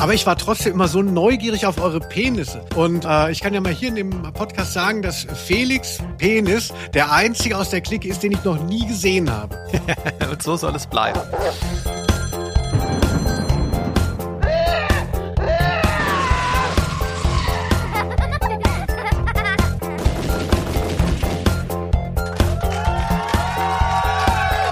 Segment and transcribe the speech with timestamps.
[0.00, 2.64] Aber ich war trotzdem immer so neugierig auf eure Penisse.
[2.76, 7.10] Und äh, ich kann ja mal hier in dem Podcast sagen, dass Felix Penis der
[7.12, 9.58] einzige aus der Clique ist, den ich noch nie gesehen habe.
[10.30, 11.18] Und so soll es bleiben.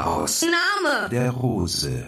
[0.04, 1.08] Aus Name.
[1.10, 2.06] der Rose.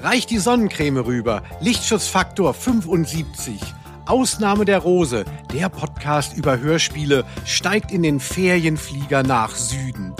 [0.00, 1.42] Reicht die Sonnencreme rüber.
[1.58, 3.60] Lichtschutzfaktor 75.
[4.06, 5.24] Ausnahme der Rose.
[5.52, 10.14] Der Podcast über Hörspiele steigt in den Ferienflieger nach Süden.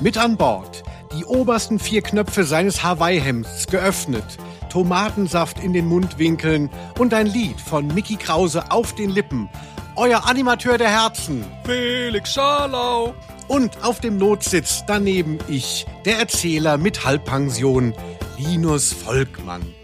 [0.00, 0.84] Mit an Bord.
[1.12, 4.38] Die obersten vier Knöpfe seines Hawaii-Hemds geöffnet.
[4.70, 9.48] Tomatensaft in den Mundwinkeln und ein Lied von Mickey Krause auf den Lippen.
[9.96, 11.44] Euer Animateur der Herzen.
[11.64, 13.12] Felix Scharlau.
[13.48, 17.94] Und auf dem Notsitz daneben ich, der Erzähler mit Halbpension,
[18.38, 19.74] Linus Volkmann.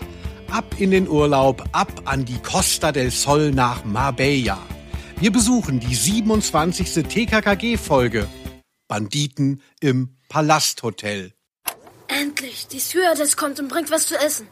[0.51, 4.59] Ab in den Urlaub, ab an die Costa del Sol nach Marbella.
[5.18, 7.07] Wir besuchen die 27.
[7.09, 8.29] TKKG-Folge.
[8.88, 11.32] Banditen im Palasthotel.
[12.09, 14.46] Endlich, die Stewardess kommt und bringt was zu essen.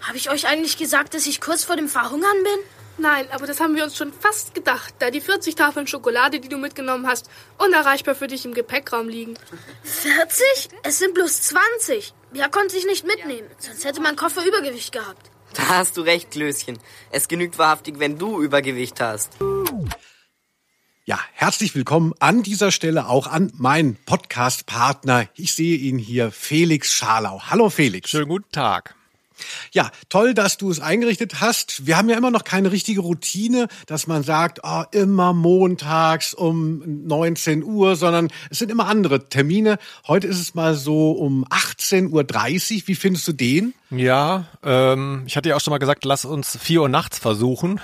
[0.00, 2.58] Habe ich euch eigentlich gesagt, dass ich kurz vor dem Verhungern bin?
[2.98, 6.48] Nein, aber das haben wir uns schon fast gedacht, da die 40 Tafeln Schokolade, die
[6.48, 9.34] du mitgenommen hast, unerreichbar für dich im Gepäckraum liegen.
[9.82, 10.70] 40?
[10.82, 12.14] Es sind bloß 20.
[12.34, 15.30] Ja, konnte ich nicht mitnehmen, sonst hätte mein Koffer Übergewicht gehabt.
[15.54, 16.80] Da hast du recht, Klößchen.
[17.12, 19.34] Es genügt wahrhaftig, wenn du Übergewicht hast.
[21.04, 25.28] Ja, herzlich willkommen an dieser Stelle auch an meinen Podcast-Partner.
[25.36, 27.40] Ich sehe ihn hier, Felix Scharlau.
[27.50, 28.10] Hallo Felix.
[28.10, 28.96] Schönen guten Tag.
[29.72, 31.86] Ja, toll, dass du es eingerichtet hast.
[31.86, 36.82] Wir haben ja immer noch keine richtige Routine, dass man sagt, oh, immer montags um
[37.06, 39.78] 19 Uhr, sondern es sind immer andere Termine.
[40.06, 42.82] Heute ist es mal so um 18.30 Uhr.
[42.88, 43.74] Wie findest du den?
[43.90, 47.80] Ja, ähm, ich hatte ja auch schon mal gesagt, lass uns 4 Uhr nachts versuchen.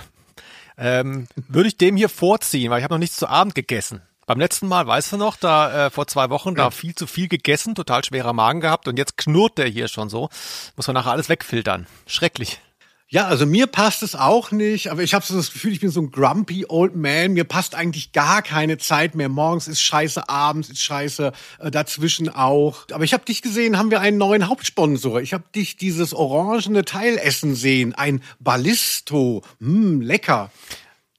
[0.78, 4.00] Ähm, würde ich dem hier vorziehen, weil ich habe noch nichts zu Abend gegessen.
[4.30, 7.26] Beim letzten Mal, weißt du noch, da äh, vor zwei Wochen, da viel zu viel
[7.26, 10.28] gegessen, total schwerer Magen gehabt und jetzt knurrt der hier schon so.
[10.76, 11.88] Muss man nachher alles wegfiltern.
[12.06, 12.60] Schrecklich.
[13.08, 15.90] Ja, also mir passt es auch nicht, aber ich habe so das Gefühl, ich bin
[15.90, 17.32] so ein grumpy old man.
[17.32, 19.28] Mir passt eigentlich gar keine Zeit mehr.
[19.28, 22.86] Morgens ist scheiße, abends ist scheiße, äh, dazwischen auch.
[22.92, 25.20] Aber ich habe dich gesehen, haben wir einen neuen Hauptsponsor.
[25.22, 29.42] Ich habe dich dieses orangene Teil essen sehen, ein Ballisto.
[29.58, 30.52] Hm, lecker.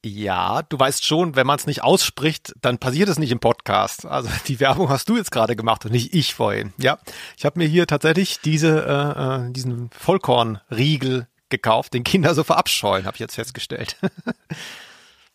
[0.03, 4.06] Ja, du weißt schon, wenn man es nicht ausspricht, dann passiert es nicht im Podcast.
[4.06, 6.73] Also die Werbung hast du jetzt gerade gemacht und nicht ich vorhin.
[6.78, 6.97] Ja,
[7.38, 13.06] ich habe mir hier tatsächlich diese äh, äh, diesen Vollkornriegel gekauft, den Kinder so verabscheuen,
[13.06, 13.97] habe ich jetzt festgestellt.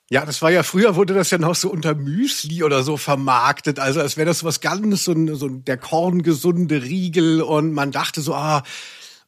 [0.08, 3.80] Ja, das war ja früher wurde das ja noch so unter Müsli oder so vermarktet,
[3.80, 7.90] also als wäre das was ganz so ein, so ein der korngesunde Riegel und man
[7.90, 8.62] dachte so, ah,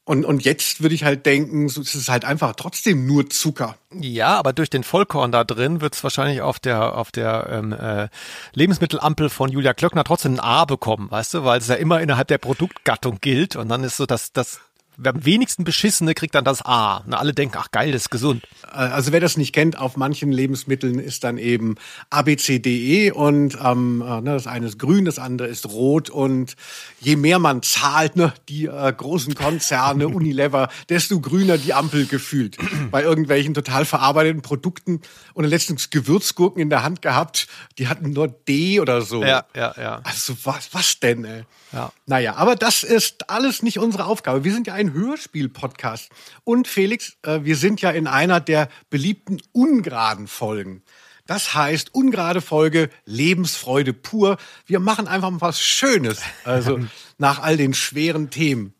[0.08, 3.76] und, und jetzt würde ich halt denken, so, es ist halt einfach trotzdem nur Zucker.
[3.92, 7.74] Ja, aber durch den Vollkorn da drin wird es wahrscheinlich auf der auf der ähm,
[7.74, 8.08] äh,
[8.54, 12.28] Lebensmittelampel von Julia Klöckner trotzdem ein A bekommen, weißt du, weil es ja immer innerhalb
[12.28, 14.60] der Produktgattung gilt und dann ist so, dass das
[14.98, 16.98] wer am wenigsten beschissene kriegt dann das A.
[16.98, 18.42] Und alle denken, ach geil, das ist gesund.
[18.62, 21.76] Also wer das nicht kennt, auf manchen Lebensmitteln ist dann eben
[22.10, 26.56] ABCDE und ähm, äh, ne, das eine ist grün, das andere ist rot und
[27.00, 32.58] je mehr man zahlt, ne, die äh, großen Konzerne, Unilever, desto grüner die Ampel gefühlt.
[32.90, 35.00] Bei irgendwelchen total verarbeiteten Produkten
[35.32, 37.46] und letztens Gewürzgurken in der Hand gehabt,
[37.78, 39.22] die hatten nur D oder so.
[39.22, 40.00] Ja, ja, ja.
[40.02, 41.44] Also was, was denn, ey?
[41.72, 41.92] Ja.
[42.06, 44.44] Naja, aber das ist alles nicht unsere Aufgabe.
[44.44, 46.10] Wir sind ja ein Hörspiel-Podcast.
[46.44, 50.82] Und Felix, äh, wir sind ja in einer der beliebten ungeraden Folgen.
[51.26, 54.38] Das heißt, ungerade Folge, Lebensfreude pur.
[54.64, 56.22] Wir machen einfach mal was Schönes.
[56.44, 56.80] Also
[57.18, 58.72] nach all den schweren Themen.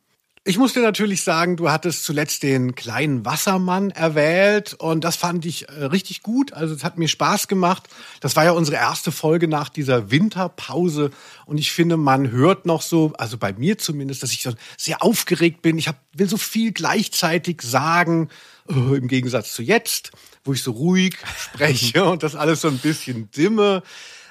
[0.48, 5.44] Ich muss dir natürlich sagen, du hattest zuletzt den kleinen Wassermann erwählt und das fand
[5.44, 6.54] ich äh, richtig gut.
[6.54, 7.86] Also es hat mir Spaß gemacht.
[8.20, 11.10] Das war ja unsere erste Folge nach dieser Winterpause
[11.44, 15.02] und ich finde, man hört noch so, also bei mir zumindest, dass ich so sehr
[15.02, 15.76] aufgeregt bin.
[15.76, 18.30] Ich hab, will so viel gleichzeitig sagen,
[18.70, 20.12] äh, im Gegensatz zu jetzt,
[20.44, 23.82] wo ich so ruhig spreche und das alles so ein bisschen dimme.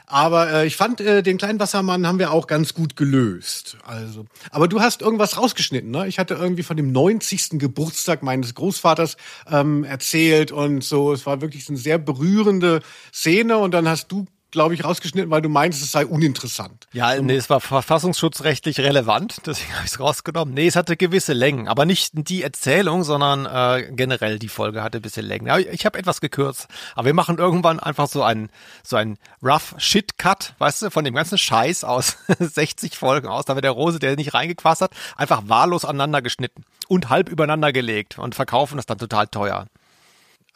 [0.09, 3.77] Aber äh, ich fand, äh, den kleinen Wassermann haben wir auch ganz gut gelöst.
[3.85, 6.07] Also, aber du hast irgendwas rausgeschnitten, ne?
[6.07, 7.59] Ich hatte irgendwie von dem 90.
[7.59, 9.17] Geburtstag meines Großvaters
[9.51, 11.11] ähm, erzählt und so.
[11.11, 12.81] Es war wirklich eine sehr berührende
[13.13, 14.25] Szene und dann hast du
[14.57, 16.87] glaube ich, rausgeschnitten, weil du meinst, es sei uninteressant.
[16.91, 20.55] Ja, nee, es war verfassungsschutzrechtlich relevant, deswegen habe ich es rausgenommen.
[20.55, 24.97] Nee, es hatte gewisse Längen, aber nicht die Erzählung, sondern äh, generell die Folge hatte
[24.97, 25.45] ein bisschen Längen.
[25.45, 28.49] Ja, ich habe etwas gekürzt, aber wir machen irgendwann einfach so ein
[28.81, 33.45] so ein rough Shit Cut, weißt du, von dem ganzen Scheiß aus 60 Folgen aus,
[33.45, 37.71] da wird der Rose, der nicht reingequast hat, einfach wahllos aneinander geschnitten und halb übereinander
[37.71, 39.67] gelegt und verkaufen das dann total teuer.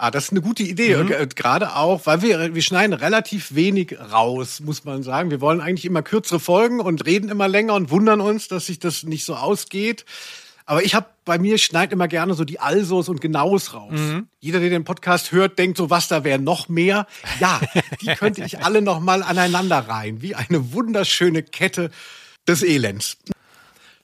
[0.01, 0.93] Ah, das ist eine gute Idee.
[0.93, 5.29] Äh, Gerade auch, weil wir, wir schneiden relativ wenig raus, muss man sagen.
[5.29, 8.79] Wir wollen eigentlich immer kürzere Folgen und reden immer länger und wundern uns, dass sich
[8.79, 10.05] das nicht so ausgeht.
[10.65, 13.93] Aber ich habe bei mir schneid immer gerne so die Alsos und Genaues raus.
[14.39, 17.05] Jeder, der den Podcast hört, denkt so, was da wäre noch mehr.
[17.39, 17.61] Ja,
[18.01, 21.91] die könnte ich alle noch mal aneinander reihen, wie eine wunderschöne Kette
[22.47, 23.17] des Elends.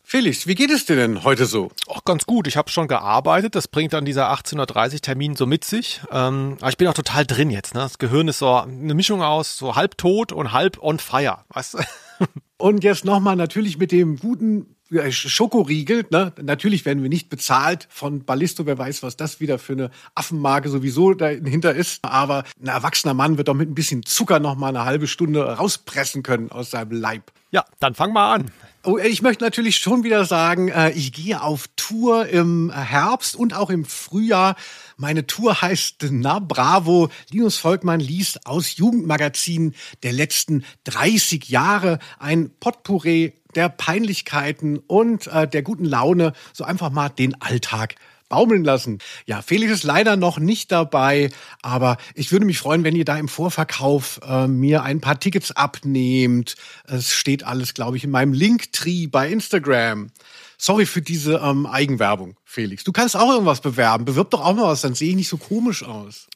[0.10, 1.70] Felix, wie geht es dir denn heute so?
[1.86, 2.48] Auch ganz gut.
[2.48, 3.56] Ich habe schon gearbeitet.
[3.56, 6.00] Das bringt dann dieser 18.30 Termin so mit sich.
[6.10, 7.74] Ähm, aber ich bin auch total drin jetzt.
[7.74, 7.82] Ne?
[7.82, 11.40] Das Gehirn ist so eine Mischung aus so halb tot und halb on fire.
[11.50, 11.80] Weißt du?
[12.58, 14.78] Und jetzt nochmal natürlich mit dem guten
[15.10, 16.06] Schokoriegel.
[16.10, 16.32] Ne?
[16.42, 18.66] Natürlich werden wir nicht bezahlt von Ballisto.
[18.66, 22.04] Wer weiß, was das wieder für eine Affenmarke sowieso dahinter ist.
[22.04, 26.24] Aber ein erwachsener Mann wird doch mit ein bisschen Zucker nochmal eine halbe Stunde rauspressen
[26.24, 27.32] können aus seinem Leib.
[27.52, 28.52] Ja, dann fang mal an.
[28.88, 33.54] Oh, ich möchte natürlich schon wieder sagen, äh, ich gehe auf Tour im Herbst und
[33.54, 34.56] auch im Frühjahr.
[34.96, 37.10] Meine Tour heißt Na Bravo.
[37.30, 45.50] Linus Volkmann liest aus Jugendmagazinen der letzten 30 Jahre ein Potpourri der Peinlichkeiten und äh,
[45.50, 46.32] der guten Laune.
[46.54, 47.96] So einfach mal den Alltag
[48.30, 49.00] baumeln lassen.
[49.26, 51.30] Ja, Felix ist leider noch nicht dabei,
[51.62, 55.52] aber ich würde mich freuen, wenn ihr da im Vorverkauf äh, mir ein paar Tickets
[55.52, 56.56] abnehmt.
[56.86, 60.10] Es steht alles, glaube ich, in meinem Linktree bei Instagram.
[60.58, 62.84] Sorry für diese ähm, Eigenwerbung, Felix.
[62.84, 64.06] Du kannst auch irgendwas bewerben.
[64.06, 66.28] Bewirb doch auch mal was, dann sehe ich nicht so komisch aus.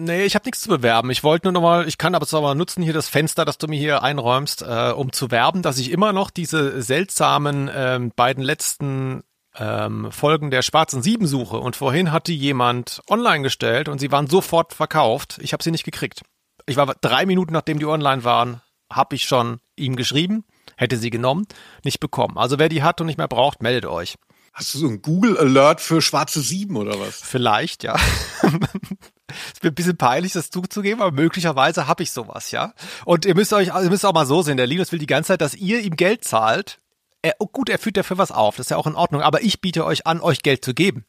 [0.00, 1.10] Nee, ich habe nichts zu bewerben.
[1.10, 3.58] Ich wollte nur noch mal, ich kann aber zwar mal nutzen hier das Fenster, das
[3.58, 8.12] du mir hier einräumst, äh, um zu werben, dass ich immer noch diese seltsamen ähm,
[8.14, 9.24] beiden letzten
[9.58, 11.58] ähm, Folgen der Schwarzen Sieben suche.
[11.58, 15.38] Und vorhin hat die jemand online gestellt und sie waren sofort verkauft.
[15.40, 16.22] Ich habe sie nicht gekriegt.
[16.66, 18.60] Ich war drei Minuten nachdem die online waren,
[18.90, 20.44] habe ich schon ihm geschrieben,
[20.76, 21.46] hätte sie genommen,
[21.84, 22.38] nicht bekommen.
[22.38, 24.16] Also wer die hat und nicht mehr braucht, meldet euch.
[24.52, 27.20] Hast du so einen Google Alert für schwarze Sieben oder was?
[27.22, 27.96] Vielleicht, ja.
[29.54, 32.72] Es wird ein bisschen peinlich, das zuzugeben, aber möglicherweise habe ich sowas, ja.
[33.04, 35.28] Und ihr müsst euch, ihr müsst auch mal so sehen, der Linus will die ganze
[35.28, 36.80] Zeit, dass ihr ihm Geld zahlt.
[37.22, 39.42] Er, oh gut, er führt dafür was auf, das ist ja auch in Ordnung, aber
[39.42, 41.04] ich biete euch an, euch Geld zu geben.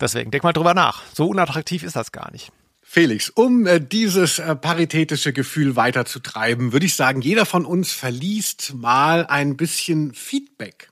[0.00, 1.02] Deswegen, denkt mal drüber nach.
[1.14, 2.52] So unattraktiv ist das gar nicht.
[2.82, 8.74] Felix, um äh, dieses äh, paritätische Gefühl weiterzutreiben, würde ich sagen, jeder von uns verliest
[8.74, 10.88] mal ein bisschen Feedback.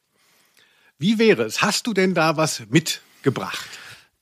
[0.99, 1.63] Wie wäre es?
[1.63, 3.67] Hast du denn da was mitgebracht?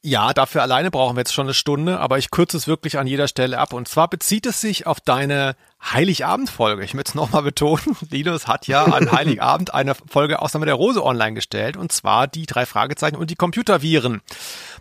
[0.06, 3.06] Ja, dafür alleine brauchen wir jetzt schon eine Stunde, aber ich kürze es wirklich an
[3.06, 3.72] jeder Stelle ab.
[3.72, 6.84] Und zwar bezieht es sich auf deine Heiligabend-Folge.
[6.84, 7.96] Ich möchte es nochmal betonen.
[8.10, 11.78] Linus hat ja an Heiligabend eine Folge Ausnahme der Rose online gestellt.
[11.78, 14.20] Und zwar die drei Fragezeichen und die Computerviren.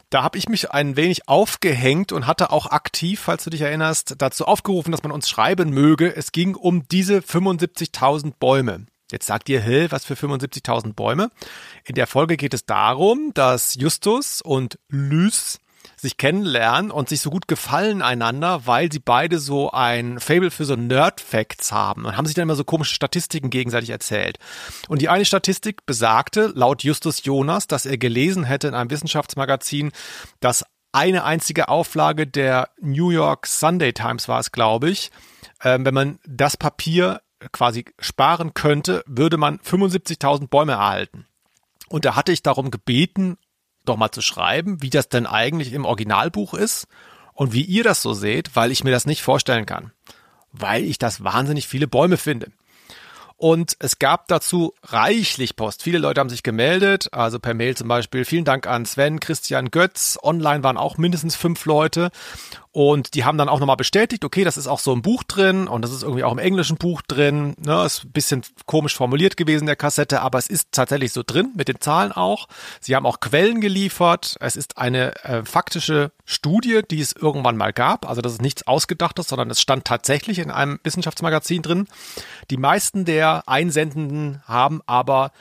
[0.10, 4.16] Da habe ich mich ein wenig aufgehängt und hatte auch aktiv, falls du dich erinnerst,
[4.18, 6.14] dazu aufgerufen, dass man uns schreiben möge.
[6.14, 8.88] Es ging um diese 75.000 Bäume.
[9.14, 11.30] Jetzt sagt ihr, hä, was für 75.000 Bäume?
[11.86, 15.60] In der Folge geht es darum, dass Justus und Lys
[15.96, 20.66] sich kennenlernen und sich so gut gefallen einander, weil sie beide so ein Fable für
[20.66, 24.40] so Nerd-Facts haben und haben sich dann immer so komische Statistiken gegenseitig erzählt.
[24.88, 29.92] Und die eine Statistik besagte, laut Justus Jonas, dass er gelesen hätte in einem Wissenschaftsmagazin,
[30.40, 35.12] dass eine einzige Auflage der New York Sunday Times war es, glaube ich,
[35.64, 37.22] ähm, wenn man das Papier
[37.52, 41.26] quasi sparen könnte, würde man 75.000 Bäume erhalten.
[41.90, 43.38] Und da hatte ich darum gebeten,
[43.86, 46.88] doch mal zu schreiben, wie das denn eigentlich im Originalbuch ist
[47.34, 49.92] und wie ihr das so seht, weil ich mir das nicht vorstellen kann.
[50.52, 52.52] Weil ich das wahnsinnig viele Bäume finde.
[53.36, 55.84] Und es gab dazu reichlich Post.
[55.84, 58.24] Viele Leute haben sich gemeldet, also per Mail zum Beispiel.
[58.24, 60.18] Vielen Dank an Sven, Christian Götz.
[60.24, 62.12] Online waren auch mindestens fünf Leute.
[62.76, 65.68] Und die haben dann auch nochmal bestätigt, okay, das ist auch so im Buch drin
[65.68, 67.54] und das ist irgendwie auch im englischen Buch drin.
[67.64, 71.52] Ne, ist ein bisschen komisch formuliert gewesen, der Kassette, aber es ist tatsächlich so drin,
[71.56, 72.48] mit den Zahlen auch.
[72.82, 74.38] Sie haben auch Quellen geliefert.
[74.40, 78.10] Es ist eine äh, faktische Studie, die es irgendwann mal gab.
[78.10, 81.88] Also das ist nichts Ausgedachtes, sondern es stand tatsächlich in einem Wissenschaftsmagazin drin.
[82.50, 85.32] Die meisten der Einsendenden haben aber,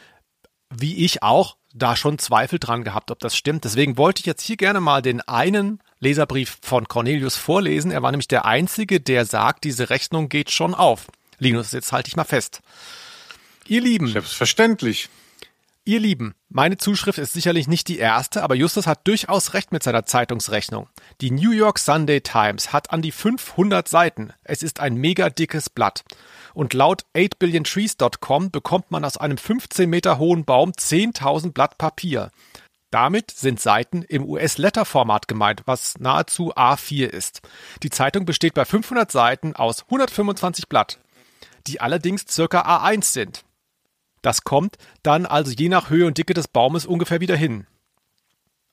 [0.69, 3.65] wie ich auch, da schon Zweifel dran gehabt, ob das stimmt.
[3.65, 7.93] Deswegen wollte ich jetzt hier gerne mal den einen Leserbrief von Cornelius vorlesen.
[7.93, 11.07] Er war nämlich der Einzige, der sagt, diese Rechnung geht schon auf.
[11.39, 12.61] Linus, jetzt halte ich mal fest.
[13.69, 14.09] Ihr Lieben.
[14.09, 15.09] Selbstverständlich.
[15.85, 19.83] Ihr Lieben, meine Zuschrift ist sicherlich nicht die erste, aber Justus hat durchaus recht mit
[19.83, 20.89] seiner Zeitungsrechnung.
[21.21, 24.33] Die New York Sunday Times hat an die 500 Seiten.
[24.45, 26.05] Es ist ein mega dickes Blatt.
[26.55, 32.31] Und laut 8billiontrees.com bekommt man aus einem 15 Meter hohen Baum 10.000 Blatt Papier.
[32.93, 37.41] Damit sind Seiten im US-Letter-Format gemeint, was nahezu A4 ist.
[37.83, 41.01] Die Zeitung besteht bei 500 Seiten aus 125 Blatt,
[41.67, 43.45] die allerdings circa A1 sind.
[44.21, 47.67] Das kommt dann also je nach Höhe und Dicke des Baumes ungefähr wieder hin.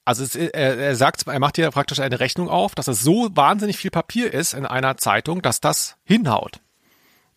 [0.04, 3.30] Also es, er, er sagt, er macht hier praktisch eine Rechnung auf, dass es so
[3.38, 6.60] wahnsinnig viel Papier ist in einer Zeitung, dass das hinhaut.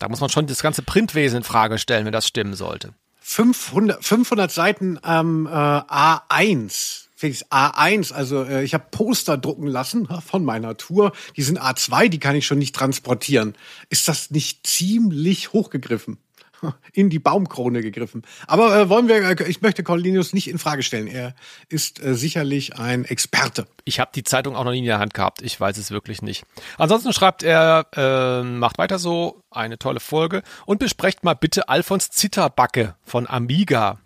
[0.01, 2.93] Da muss man schon das ganze Printwesen in Frage stellen, wenn das stimmen sollte.
[3.23, 7.07] 500, 500 Seiten ähm, äh, A1.
[7.15, 11.13] Felix, A1, also äh, ich habe Poster drucken lassen von meiner Tour.
[11.37, 13.55] Die sind A2, die kann ich schon nicht transportieren.
[13.91, 16.19] Ist das nicht ziemlich hochgegriffen?
[16.93, 18.23] in die Baumkrone gegriffen.
[18.47, 21.07] Aber äh, wollen wir, äh, ich möchte Cornelius nicht in Frage stellen.
[21.07, 21.35] Er
[21.69, 23.67] ist äh, sicherlich ein Experte.
[23.85, 25.43] Ich habe die Zeitung auch noch nie in der Hand gehabt.
[25.43, 26.45] Ich weiß es wirklich nicht.
[26.79, 32.11] Ansonsten schreibt er, äh, macht weiter so, eine tolle Folge und besprecht mal bitte Alfons
[32.11, 33.99] Zitterbacke von Amiga.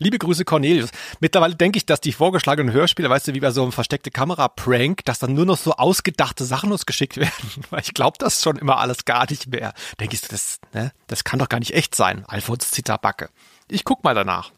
[0.00, 0.90] Liebe Grüße Cornelius.
[1.18, 5.04] Mittlerweile denke ich, dass die vorgeschlagenen Hörspiele, weißt du, wie bei so einem versteckte Kamera-Prank,
[5.04, 7.32] dass dann nur noch so ausgedachte Sachen uns geschickt werden.
[7.70, 9.74] Weil ich glaube das schon immer alles gar nicht mehr.
[9.98, 12.24] Denke ich, das, ne, das kann doch gar nicht echt sein.
[12.28, 13.28] Alfons Zitterbacke.
[13.68, 14.52] Ich guck mal danach.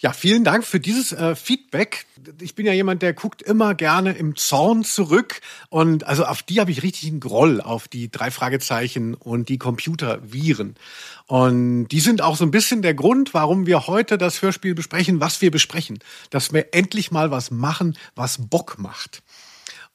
[0.00, 2.06] Ja, vielen Dank für dieses äh, Feedback.
[2.40, 5.40] Ich bin ja jemand, der guckt immer gerne im Zorn zurück.
[5.70, 9.58] Und also auf die habe ich richtig einen Groll, auf die drei Fragezeichen und die
[9.58, 10.76] Computerviren.
[11.26, 15.18] Und die sind auch so ein bisschen der Grund, warum wir heute das Hörspiel besprechen,
[15.18, 15.98] was wir besprechen.
[16.30, 19.24] Dass wir endlich mal was machen, was Bock macht.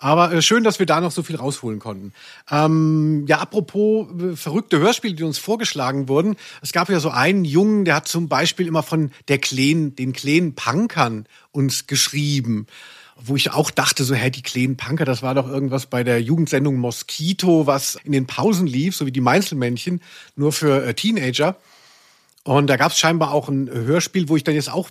[0.04, 2.12] Aber äh, schön, dass wir da noch so viel rausholen konnten.
[2.52, 6.36] Ähm, ja, apropos äh, verrückte Hörspiele, die uns vorgeschlagen wurden.
[6.62, 10.12] Es gab ja so einen Jungen, der hat zum Beispiel immer von der Kleen, den
[10.12, 12.68] kleinen Punkern uns geschrieben
[13.26, 16.20] wo ich auch dachte, so, hä, die kleinen Punker, das war doch irgendwas bei der
[16.22, 20.02] Jugendsendung Mosquito, was in den Pausen lief, so wie die Meinzelmännchen,
[20.36, 21.56] nur für äh, Teenager.
[22.44, 24.90] Und da gab es scheinbar auch ein Hörspiel, wo ich dann jetzt auch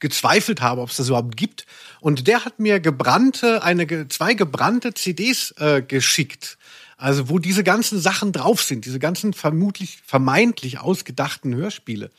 [0.00, 1.66] gezweifelt habe, ob es das überhaupt gibt.
[2.00, 6.58] Und der hat mir gebrannte, eine, zwei gebrannte CDs äh, geschickt.
[6.96, 12.10] Also wo diese ganzen Sachen drauf sind, diese ganzen vermutlich, vermeintlich ausgedachten Hörspiele.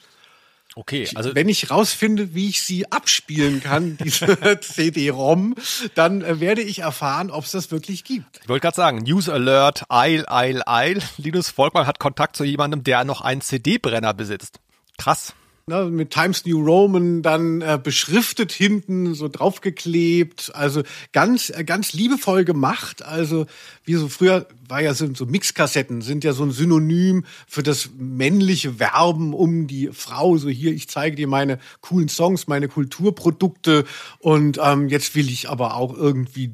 [0.74, 5.56] Okay, also wenn ich rausfinde, wie ich sie abspielen kann, diese CD-ROM,
[5.96, 8.40] dann äh, werde ich erfahren, ob es das wirklich gibt.
[8.42, 11.02] Ich wollte gerade sagen, News Alert, Eil, Eil, Eil.
[11.18, 14.60] Linus Volkmann hat Kontakt zu jemandem, der noch einen CD-Brenner besitzt.
[14.98, 15.34] Krass
[15.68, 20.51] ne, mit Times New Roman dann äh, beschriftet hinten, so draufgeklebt.
[20.53, 23.03] Also ganz, äh, ganz liebevoll gemacht.
[23.03, 23.46] Also
[23.84, 27.89] wie so früher war ja so, so Mixkassetten sind ja so ein Synonym für das
[27.98, 30.38] männliche Werben um die Frau.
[30.38, 33.86] So hier, ich zeige dir meine coolen Songs, meine Kulturprodukte
[34.20, 36.53] und ähm, jetzt will ich aber auch irgendwie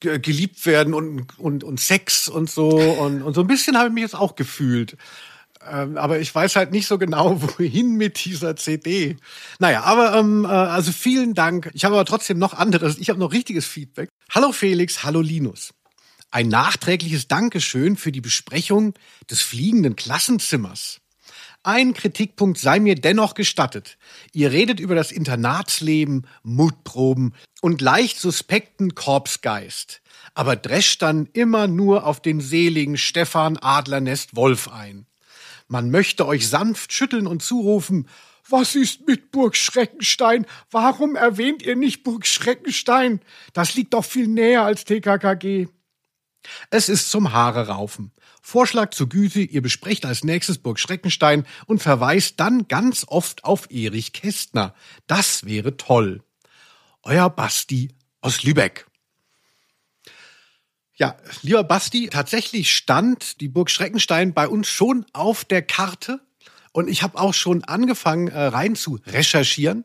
[0.00, 2.68] geliebt werden und, und, und Sex und so.
[2.68, 4.96] Und, und so ein bisschen habe ich mich jetzt auch gefühlt.
[5.70, 9.16] Ähm, aber ich weiß halt nicht so genau, wohin mit dieser CD.
[9.58, 11.70] Naja, aber ähm, äh, also vielen Dank.
[11.74, 12.98] Ich habe aber trotzdem noch anderes.
[12.98, 14.08] Ich habe noch richtiges Feedback.
[14.30, 15.72] Hallo Felix, hallo Linus.
[16.30, 18.94] Ein nachträgliches Dankeschön für die Besprechung
[19.30, 21.00] des fliegenden Klassenzimmers.
[21.62, 23.98] Ein Kritikpunkt sei mir dennoch gestattet.
[24.32, 30.00] Ihr redet über das Internatsleben, Mutproben und leicht suspekten Korpsgeist,
[30.34, 35.06] aber drescht dann immer nur auf den seligen Stefan Adlernest Wolf ein.
[35.68, 38.08] Man möchte euch sanft schütteln und zurufen,
[38.48, 40.46] was ist mit Burg Schreckenstein?
[40.70, 43.20] Warum erwähnt ihr nicht Burg Schreckenstein?
[43.52, 45.66] Das liegt doch viel näher als TKKG.
[46.70, 48.12] Es ist zum Haare raufen.
[48.40, 53.68] Vorschlag zur Güte, ihr besprecht als nächstes Burg Schreckenstein und verweist dann ganz oft auf
[53.72, 54.74] Erich Kästner.
[55.08, 56.22] Das wäre toll.
[57.02, 58.85] Euer Basti aus Lübeck.
[60.98, 66.20] Ja, lieber Basti, tatsächlich stand die Burg Schreckenstein bei uns schon auf der Karte.
[66.72, 69.84] Und ich habe auch schon angefangen, äh, rein zu recherchieren.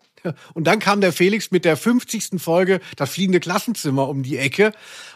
[0.53, 2.39] Und dann kam der Felix mit der 50.
[2.39, 4.71] Folge Das fliegende Klassenzimmer um die Ecke.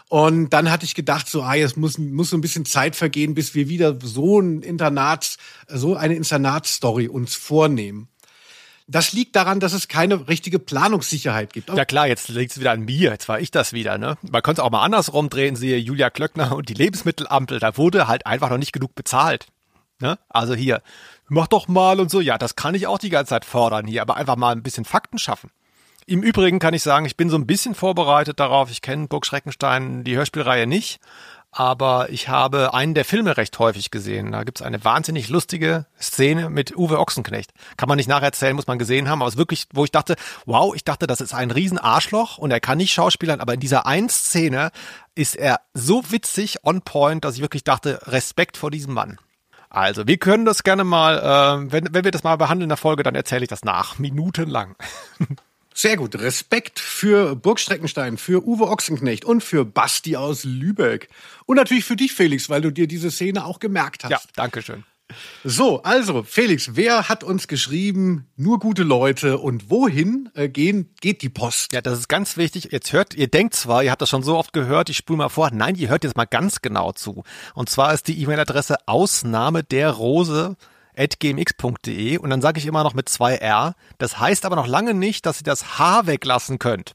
[0.08, 3.34] Und dann hatte ich gedacht, so, ah, es muss, muss so ein bisschen Zeit vergehen,
[3.34, 5.38] bis wir wieder so ein Internats,
[5.68, 8.08] so eine Internatsstory uns vornehmen.
[8.88, 11.70] Das liegt daran, dass es keine richtige Planungssicherheit gibt.
[11.70, 13.10] Ja klar, jetzt liegt es wieder an mir.
[13.10, 13.98] Jetzt war ich das wieder.
[13.98, 14.16] Ne?
[14.22, 17.58] Man könnte es auch mal andersrum drehen, siehe Julia Klöckner und die Lebensmittelampel.
[17.58, 19.46] Da wurde halt einfach noch nicht genug bezahlt.
[19.98, 20.18] Ne?
[20.28, 20.82] Also hier,
[21.28, 22.20] mach doch mal und so.
[22.20, 24.84] Ja, das kann ich auch die ganze Zeit fordern hier, aber einfach mal ein bisschen
[24.84, 25.50] Fakten schaffen.
[26.08, 28.70] Im Übrigen kann ich sagen, ich bin so ein bisschen vorbereitet darauf.
[28.70, 31.00] Ich kenne Burg Schreckenstein, die Hörspielreihe nicht
[31.58, 34.32] aber ich habe einen der Filme recht häufig gesehen.
[34.32, 37.52] Da gibt's eine wahnsinnig lustige Szene mit Uwe Ochsenknecht.
[37.78, 40.16] Kann man nicht nacherzählen, muss man gesehen haben, aber es ist wirklich, wo ich dachte,
[40.44, 43.86] wow, ich dachte, das ist ein Riesenarschloch und er kann nicht schauspielern, aber in dieser
[43.86, 44.70] einen Szene
[45.14, 49.18] ist er so witzig, on point, dass ich wirklich dachte, Respekt vor diesem Mann.
[49.70, 52.76] Also, wir können das gerne mal, äh, wenn, wenn wir das mal behandeln in der
[52.76, 54.76] Folge, dann erzähle ich das nach, minutenlang.
[55.76, 56.18] Sehr gut.
[56.18, 61.10] Respekt für Burg Streckenstein, für Uwe Ochsenknecht und für Basti aus Lübeck.
[61.44, 64.10] Und natürlich für dich, Felix, weil du dir diese Szene auch gemerkt hast.
[64.10, 64.84] Ja, danke schön.
[65.44, 71.20] So, also Felix, wer hat uns geschrieben, nur gute Leute und wohin äh, gehen, geht
[71.20, 71.74] die Post?
[71.74, 72.70] Ja, das ist ganz wichtig.
[72.72, 75.28] Jetzt hört, ihr denkt zwar, ihr habt das schon so oft gehört, ich spule mal
[75.28, 75.50] vor.
[75.52, 77.22] Nein, ihr hört jetzt mal ganz genau zu.
[77.54, 80.56] Und zwar ist die E-Mail-Adresse Ausnahme der Rose
[80.96, 83.74] gmx.de und dann sage ich immer noch mit zwei R.
[83.98, 86.94] Das heißt aber noch lange nicht, dass ihr das H weglassen könnt.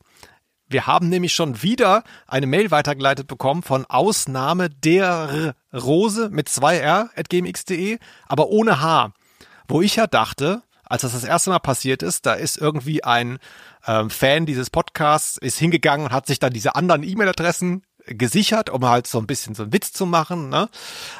[0.67, 6.77] Wir haben nämlich schon wieder eine Mail weitergeleitet bekommen von Ausnahme der Rose mit zwei
[6.77, 9.12] R at gmx.de, aber ohne H.
[9.67, 13.39] Wo ich ja dachte, als das das erste Mal passiert ist, da ist irgendwie ein
[13.88, 18.88] ähm, Fan dieses Podcasts, ist hingegangen und hat sich dann diese anderen E-Mail-Adressen gesichert, um
[18.88, 20.50] halt so ein bisschen so einen Witz zu machen.
[20.50, 20.70] Ne?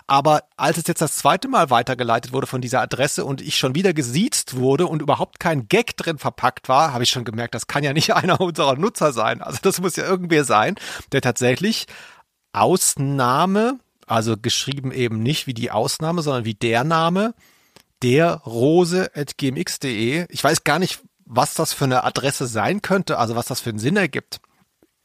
[0.08, 3.76] Aber als es jetzt das zweite Mal weitergeleitet wurde von dieser Adresse und ich schon
[3.76, 7.68] wieder gesiezt wurde und überhaupt kein Gag drin verpackt war, habe ich schon gemerkt, das
[7.68, 9.42] kann ja nicht einer unserer Nutzer sein.
[9.42, 10.76] Also das muss ja irgendwer sein,
[11.12, 11.88] der tatsächlich
[12.54, 17.34] Ausnahme, also geschrieben eben nicht wie die Ausnahme, sondern wie der Name,
[18.02, 20.26] der Rose at gmx.de.
[20.30, 23.70] Ich weiß gar nicht, was das für eine Adresse sein könnte, also was das für
[23.70, 24.42] einen Sinn ergibt.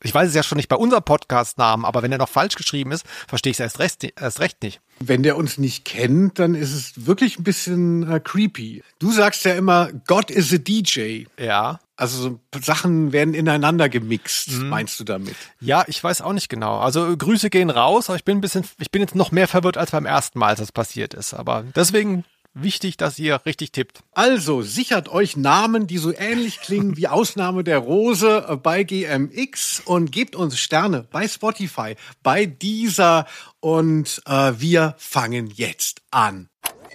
[0.02, 2.92] Ich weiß es ja schon nicht bei unserem Podcast-Namen, aber wenn er noch falsch geschrieben
[2.92, 4.80] ist, verstehe ich es erst recht, erst recht nicht.
[4.98, 8.82] Wenn der uns nicht kennt, dann ist es wirklich ein bisschen äh, creepy.
[8.98, 11.24] Du sagst ja immer, God is a DJ.
[11.38, 11.80] Ja.
[11.96, 14.68] Also so Sachen werden ineinander gemixt, mhm.
[14.68, 15.36] meinst du damit?
[15.60, 16.78] Ja, ich weiß auch nicht genau.
[16.78, 19.78] Also Grüße gehen raus, aber ich bin ein bisschen, ich bin jetzt noch mehr verwirrt
[19.78, 21.32] als beim ersten Mal, als das passiert ist.
[21.32, 22.24] Aber deswegen
[22.62, 24.00] wichtig, dass ihr richtig tippt.
[24.12, 29.82] Also sichert euch Namen, die so ähnlich klingen wie Ausnahme der Rose äh, bei GMX
[29.84, 33.26] und gebt uns Sterne bei Spotify, bei dieser
[33.60, 36.48] und äh, wir fangen jetzt an.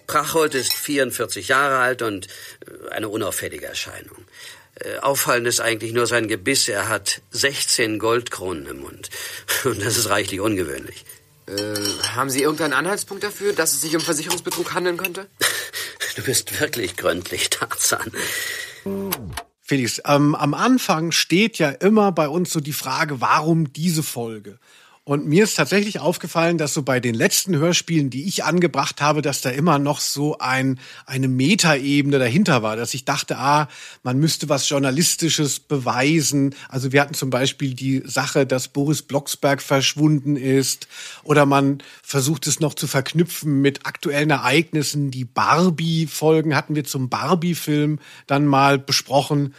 [0.08, 4.26] Prachhold ist 44 Jahre alt und äh, eine unauffällige Erscheinung.
[4.76, 6.68] Äh, auffallend ist eigentlich nur sein Gebiss.
[6.68, 9.10] Er hat 16 Goldkronen im Mund.
[9.64, 11.06] Und das ist reichlich ungewöhnlich.
[11.48, 11.76] Äh,
[12.16, 15.28] haben Sie irgendeinen Anhaltspunkt dafür, dass es sich um Versicherungsbetrug handeln könnte?
[16.18, 18.12] Du bist wirklich gründlich, Tarzan.
[19.62, 24.60] Felix, ähm, am Anfang steht ja immer bei uns so die Frage, warum diese Folge?
[25.04, 29.24] Und mir ist tatsächlich aufgefallen, dass so bei den letzten Hörspielen, die ich angebracht habe,
[29.24, 33.68] dass da immer noch so ein, eine Metaebene dahinter war, dass ich dachte, ah,
[34.04, 36.54] man müsste was Journalistisches beweisen.
[36.70, 40.88] Also wir hatten zum Beispiel die Sache, dass Boris Blocksberg verschwunden ist
[41.24, 45.10] oder man versucht es noch zu verknüpfen mit aktuellen Ereignissen.
[45.10, 49.56] Die Barbie-Folgen hatten wir zum Barbie-Film dann mal besprochen.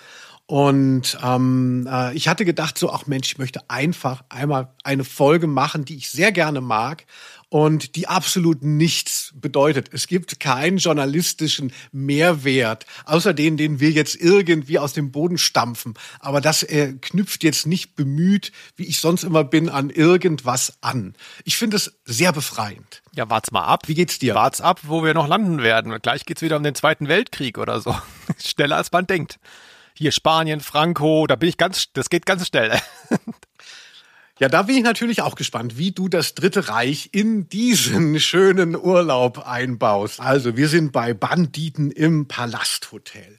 [0.52, 5.46] Und ähm, äh, ich hatte gedacht, so, ach Mensch, ich möchte einfach einmal eine Folge
[5.46, 7.06] machen, die ich sehr gerne mag
[7.48, 9.88] und die absolut nichts bedeutet.
[9.92, 15.94] Es gibt keinen journalistischen Mehrwert, außer den, den wir jetzt irgendwie aus dem Boden stampfen.
[16.20, 21.14] Aber das äh, knüpft jetzt nicht bemüht, wie ich sonst immer bin, an irgendwas an.
[21.44, 23.00] Ich finde es sehr befreiend.
[23.14, 23.88] Ja, wart's mal ab.
[23.88, 24.34] Wie geht's dir?
[24.34, 25.96] Wart's ab, wo wir noch landen werden.
[26.02, 27.96] Gleich geht's wieder um den Zweiten Weltkrieg oder so.
[28.38, 29.38] Schneller als man denkt
[29.94, 32.78] hier Spanien, Franco, da bin ich ganz, das geht ganz schnell.
[34.38, 38.74] Ja, da bin ich natürlich auch gespannt, wie du das Dritte Reich in diesen schönen
[38.74, 40.18] Urlaub einbaust.
[40.18, 43.38] Also, wir sind bei Banditen im Palasthotel.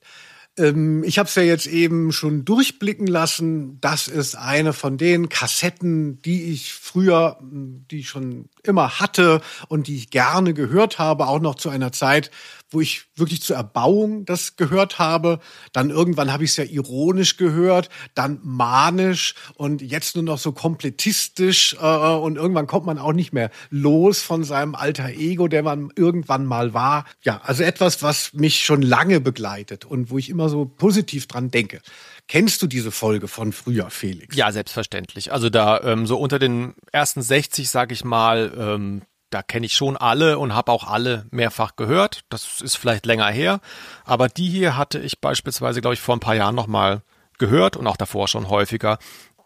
[0.58, 3.82] Ähm, ich habe es ja jetzt eben schon durchblicken lassen.
[3.82, 9.88] Das ist eine von den Kassetten, die ich früher, die ich schon immer hatte und
[9.88, 12.30] die ich gerne gehört habe, auch noch zu einer Zeit,
[12.74, 15.40] wo ich wirklich zur Erbauung das gehört habe.
[15.72, 20.52] Dann irgendwann habe ich es ja ironisch gehört, dann manisch und jetzt nur noch so
[20.52, 21.76] komplettistisch.
[21.80, 25.90] Äh, und irgendwann kommt man auch nicht mehr los von seinem alter Ego, der man
[25.96, 27.06] irgendwann mal war.
[27.22, 31.52] Ja, also etwas, was mich schon lange begleitet und wo ich immer so positiv dran
[31.52, 31.82] denke.
[32.28, 34.36] Kennst du diese Folge von früher, Felix?
[34.36, 35.32] Ja, selbstverständlich.
[35.34, 39.02] Also da ähm, so unter den ersten 60, sag ich mal, ähm,
[39.34, 42.22] da kenne ich schon alle und habe auch alle mehrfach gehört.
[42.30, 43.60] Das ist vielleicht länger her,
[44.06, 47.02] aber die hier hatte ich beispielsweise, glaube ich, vor ein paar Jahren noch mal
[47.39, 49.00] gehört und auch davor schon häufiger.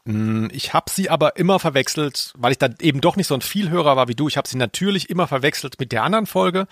[0.06, 3.42] Hm, ich habe sie aber immer verwechselt, weil ich dann eben doch nicht so ein
[3.42, 4.28] Vielhörer war wie du.
[4.28, 6.68] Ich habe sie natürlich immer verwechselt mit der anderen Folge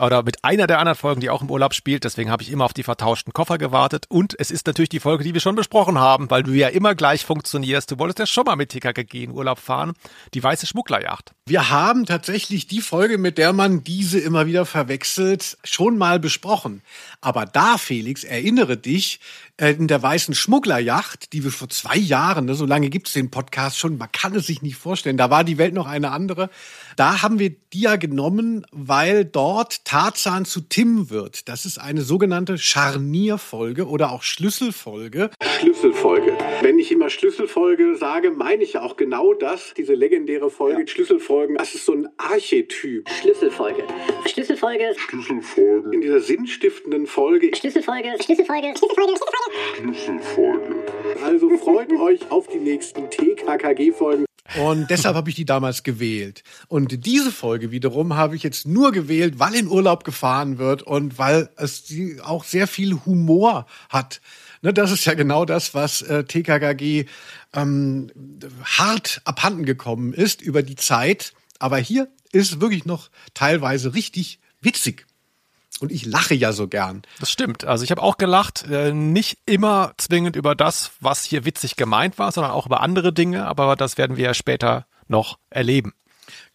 [0.00, 2.04] oder mit einer der anderen Folgen, die auch im Urlaub spielt.
[2.04, 4.06] Deswegen habe ich immer auf die vertauschten Koffer gewartet.
[4.08, 6.94] Und es ist natürlich die Folge, die wir schon besprochen haben, weil du ja immer
[6.94, 7.90] gleich funktionierst.
[7.90, 9.92] Du wolltest ja schon mal mit TKKG in Urlaub fahren.
[10.34, 11.32] Die weiße Schmugglerjacht.
[11.46, 16.82] Wir haben tatsächlich die Folge, mit der man diese immer wieder verwechselt, schon mal besprochen.
[17.20, 19.20] Aber da, Felix, erinnere dich,
[19.60, 23.12] äh, in der weißen Schmugglerjacht, die wir vor zwei Jahren, ne, so lange gibt es
[23.12, 26.12] den Podcast schon, man kann es sich nicht vorstellen, da war die Welt noch eine
[26.12, 26.48] andere.
[27.00, 31.48] Da haben wir die ja genommen, weil dort Tarzan zu Tim wird.
[31.48, 35.30] Das ist eine sogenannte Scharnierfolge oder auch Schlüsselfolge.
[35.60, 36.36] Schlüsselfolge.
[36.60, 41.56] Wenn ich immer Schlüsselfolge sage, meine ich ja auch genau das, diese legendäre Folge Schlüsselfolgen.
[41.56, 43.08] Das ist so ein Archetyp.
[43.08, 43.82] Schlüsselfolge.
[44.26, 44.94] Schlüsselfolge.
[44.98, 45.94] Schlüsselfolge.
[45.94, 47.50] In dieser sinnstiftenden Folge.
[47.56, 48.10] Schlüsselfolge.
[48.22, 48.74] Schlüsselfolge.
[49.78, 50.74] Schlüsselfolge.
[51.24, 54.26] Also freut euch auf die nächsten TKKG-Folgen.
[54.56, 56.42] Und deshalb habe ich die damals gewählt.
[56.66, 61.18] Und diese Folge wiederum habe ich jetzt nur gewählt, weil in Urlaub gefahren wird und
[61.18, 61.84] weil es
[62.22, 64.20] auch sehr viel Humor hat.
[64.62, 67.06] Ne, das ist ja genau das, was äh, TKKG
[67.54, 68.10] ähm,
[68.64, 71.32] hart abhanden gekommen ist über die Zeit.
[71.58, 75.06] Aber hier ist wirklich noch teilweise richtig witzig.
[75.80, 77.02] Und ich lache ja so gern.
[77.18, 77.64] Das stimmt.
[77.64, 82.18] Also ich habe auch gelacht, äh, nicht immer zwingend über das, was hier witzig gemeint
[82.18, 85.94] war, sondern auch über andere Dinge, aber das werden wir ja später noch erleben.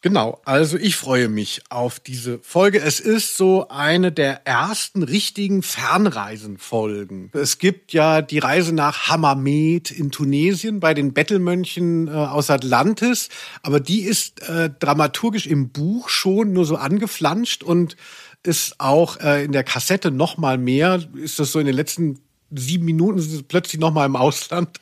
[0.02, 2.80] Genau, also ich freue mich auf diese Folge.
[2.80, 7.32] Es ist so eine der ersten richtigen Fernreisenfolgen.
[7.34, 13.30] Es gibt ja die Reise nach Hammamet in Tunesien bei den Bettelmönchen äh, aus Atlantis,
[13.64, 17.98] aber die ist äh, dramaturgisch im Buch schon nur so angeflanscht und
[18.46, 21.02] ist auch äh, in der Kassette noch mal mehr.
[21.16, 22.20] Ist das so in den letzten
[22.52, 24.80] sieben Minuten sind sie plötzlich noch mal im Ausland.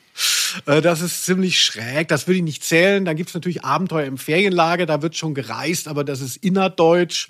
[0.66, 2.08] Äh, das ist ziemlich schräg.
[2.08, 3.04] Das würde ich nicht zählen.
[3.04, 4.86] Dann gibt's natürlich Abenteuer im Ferienlager.
[4.86, 7.28] Da wird schon gereist, aber das ist innerdeutsch.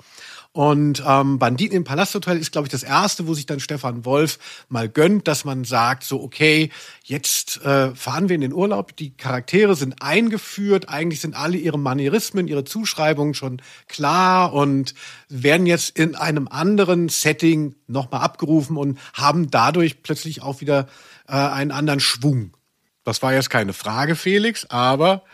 [0.57, 4.39] Und ähm, Banditen im Palasthotel ist, glaube ich, das erste, wo sich dann Stefan Wolf
[4.69, 6.71] mal gönnt, dass man sagt, so, okay,
[7.03, 11.77] jetzt äh, fahren wir in den Urlaub, die Charaktere sind eingeführt, eigentlich sind alle ihre
[11.77, 14.95] Manierismen, ihre Zuschreibungen schon klar und
[15.29, 20.87] werden jetzt in einem anderen Setting nochmal abgerufen und haben dadurch plötzlich auch wieder
[21.27, 22.57] äh, einen anderen Schwung.
[23.03, 25.25] Das war jetzt keine Frage, Felix, aber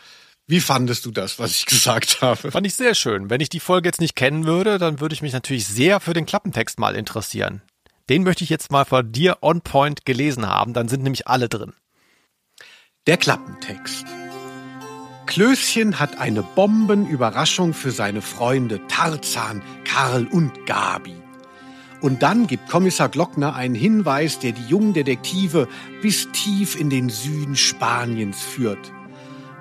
[0.51, 2.51] wie fandest du das, was ich gesagt habe?
[2.51, 3.31] Fand ich sehr schön.
[3.31, 6.13] Wenn ich die Folge jetzt nicht kennen würde, dann würde ich mich natürlich sehr für
[6.13, 7.63] den Klappentext mal interessieren.
[8.09, 11.49] Den möchte ich jetzt mal von dir on point gelesen haben, dann sind nämlich alle
[11.49, 11.73] drin.
[13.07, 14.05] Der Klappentext.
[15.27, 21.15] Klößchen hat eine Bombenüberraschung für seine Freunde Tarzan, Karl und Gabi.
[22.01, 25.69] Und dann gibt Kommissar Glockner einen Hinweis, der die jungen Detektive
[26.03, 28.91] bis tief in den Süden Spaniens führt.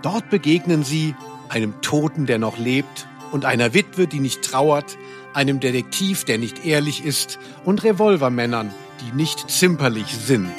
[0.02, 1.16] Dort begegnen sie
[1.50, 4.98] einem Toten, der noch lebt, und einer Witwe, die nicht trauert,
[5.34, 10.54] einem Detektiv, der nicht ehrlich ist, und Revolvermännern, die nicht zimperlich sind.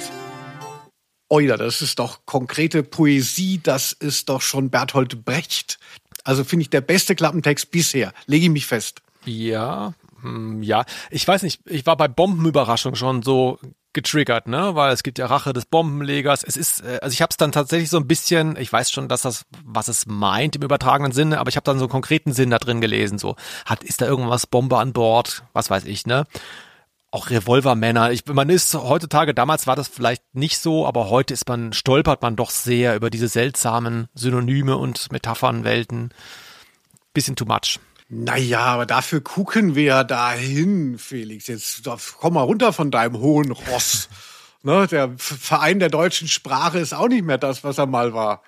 [1.29, 5.79] Oida, das ist doch konkrete Poesie, das ist doch schon Berthold Brecht.
[6.25, 9.01] Also finde ich der beste Klappentext bisher, lege ich mich fest.
[9.25, 10.85] Ja, hm, ja.
[11.11, 13.59] Ich weiß nicht, ich war bei Bombenüberraschung schon so
[13.93, 14.75] getriggert, ne?
[14.75, 16.45] Weil es gibt ja Rache des Bombenlegers.
[16.45, 19.09] Es ist, äh, also ich habe es dann tatsächlich so ein bisschen, ich weiß schon,
[19.09, 22.33] dass das, was es meint im übertragenen Sinne, aber ich habe dann so einen konkreten
[22.33, 23.19] Sinn da drin gelesen.
[23.19, 25.43] So, hat, ist da irgendwas Bombe an Bord?
[25.53, 26.25] Was weiß ich, ne?
[27.11, 28.13] Auch Revolvermänner.
[28.13, 32.23] Ich, man ist heutzutage, damals war das vielleicht nicht so, aber heute ist man, stolpert
[32.23, 36.15] man doch sehr über diese seltsamen Synonyme und Metaphernwelten.
[37.13, 37.81] Bisschen too much.
[38.13, 41.47] Naja, aber dafür gucken wir ja dahin, Felix.
[41.47, 41.83] Jetzt
[42.19, 44.09] komm mal runter von deinem hohen Ross.
[44.65, 48.43] ne, der Verein der deutschen Sprache ist auch nicht mehr das, was er mal war.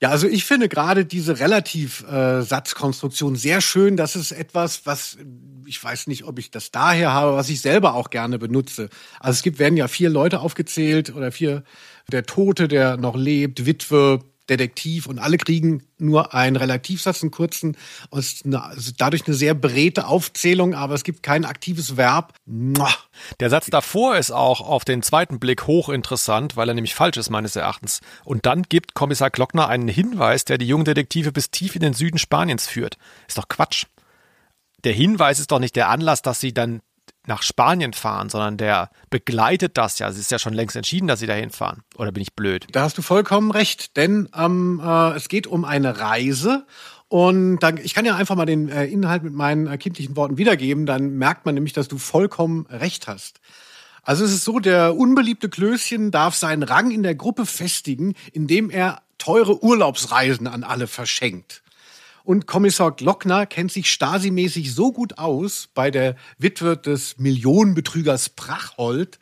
[0.00, 3.98] Ja, also ich finde gerade diese Relativsatzkonstruktion äh, sehr schön.
[3.98, 5.18] Das ist etwas, was
[5.66, 8.88] ich weiß nicht, ob ich das daher habe, was ich selber auch gerne benutze.
[9.20, 11.62] Also es gibt werden ja vier Leute aufgezählt oder vier
[12.10, 17.76] der Tote, der noch lebt, Witwe, Detektiv und alle kriegen nur einen Relativsatz, einen kurzen,
[18.10, 22.34] also dadurch eine sehr beredte Aufzählung, aber es gibt kein aktives Verb.
[23.40, 27.30] Der Satz davor ist auch auf den zweiten Blick hochinteressant, weil er nämlich falsch ist
[27.30, 28.00] meines Erachtens.
[28.24, 31.94] Und dann gibt Kommissar Glockner einen Hinweis, der die jungen Detektive bis tief in den
[31.94, 32.98] Süden Spaniens führt.
[33.26, 33.86] Ist doch Quatsch.
[34.84, 36.80] Der Hinweis ist doch nicht der Anlass, dass sie dann
[37.26, 40.08] nach Spanien fahren, sondern der begleitet das ja.
[40.08, 41.82] Es ist ja schon längst entschieden, dass sie dahin fahren.
[41.96, 42.66] Oder bin ich blöd?
[42.72, 46.66] Da hast du vollkommen recht, denn ähm, äh, es geht um eine Reise
[47.08, 50.38] und dann, ich kann ja einfach mal den äh, Inhalt mit meinen äh, kindlichen Worten
[50.38, 53.40] wiedergeben, dann merkt man nämlich, dass du vollkommen recht hast.
[54.02, 58.68] Also es ist so, der unbeliebte Klößchen darf seinen Rang in der Gruppe festigen, indem
[58.68, 61.62] er teure Urlaubsreisen an alle verschenkt.
[62.24, 69.18] Und Kommissar Glockner kennt sich Stasi-mäßig so gut aus bei der Witwe des Millionenbetrügers Prachhold,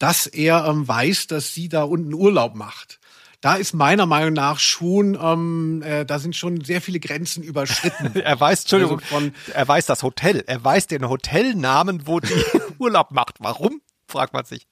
[0.00, 2.98] dass er ähm, weiß, dass sie da unten Urlaub macht.
[3.40, 8.14] Da ist meiner Meinung nach schon, ähm, äh, da sind schon sehr viele Grenzen überschritten.
[8.20, 12.34] er weiß, Entschuldigung, also von, er weiß das Hotel, er weiß den Hotelnamen, wo die
[12.78, 13.36] Urlaub macht.
[13.38, 13.80] Warum?
[14.08, 14.66] Fragt man sich.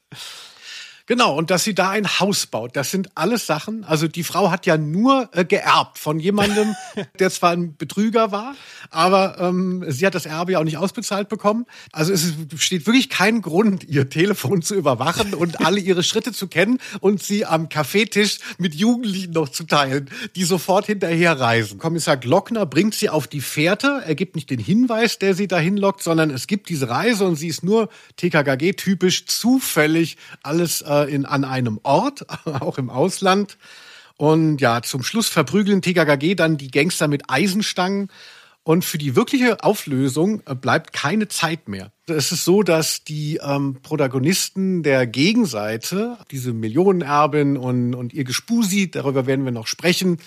[1.08, 3.82] Genau, und dass sie da ein Haus baut, das sind alles Sachen.
[3.82, 6.76] Also die Frau hat ja nur äh, geerbt von jemandem,
[7.18, 8.54] der zwar ein Betrüger war,
[8.90, 11.64] aber ähm, sie hat das Erbe ja auch nicht ausbezahlt bekommen.
[11.92, 16.46] Also es steht wirklich kein Grund, ihr Telefon zu überwachen und alle ihre Schritte zu
[16.46, 21.78] kennen und sie am Kaffeetisch mit Jugendlichen noch zu teilen, die sofort hinterher reisen.
[21.78, 24.02] Kommissar Glockner bringt sie auf die Fährte.
[24.06, 27.36] Er gibt nicht den Hinweis, der sie dahin lockt, sondern es gibt diese Reise und
[27.36, 33.58] sie ist nur TKKG-typisch zufällig alles äh, in, an einem Ort, auch im Ausland.
[34.16, 38.08] Und ja, zum Schluss verprügeln TKKG dann die Gangster mit Eisenstangen.
[38.64, 41.90] Und für die wirkliche Auflösung äh, bleibt keine Zeit mehr.
[42.06, 48.90] Es ist so, dass die ähm, Protagonisten der Gegenseite, diese Millionenerbin und, und ihr Gespusi,
[48.90, 50.18] darüber werden wir noch sprechen,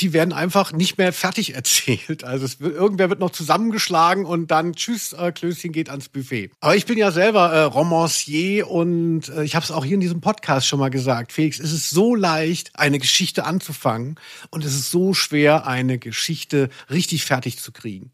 [0.00, 2.24] die werden einfach nicht mehr fertig erzählt.
[2.24, 6.50] Also es wird, irgendwer wird noch zusammengeschlagen und dann tschüss, äh, Klößchen geht ans Buffet.
[6.60, 10.00] Aber ich bin ja selber äh, Romancier und äh, ich habe es auch hier in
[10.00, 11.32] diesem Podcast schon mal gesagt.
[11.32, 14.16] Felix, es ist so leicht, eine Geschichte anzufangen
[14.50, 18.12] und es ist so schwer, eine Geschichte richtig fertig zu kriegen.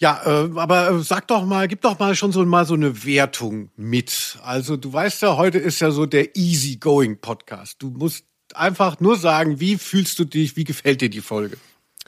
[0.00, 3.04] Ja, äh, aber äh, sag doch mal, gib doch mal schon so mal so eine
[3.04, 4.38] Wertung mit.
[4.42, 7.82] Also du weißt ja, heute ist ja so der Easy Going Podcast.
[7.82, 8.24] Du musst
[8.56, 11.56] einfach nur sagen, wie fühlst du dich, wie gefällt dir die Folge?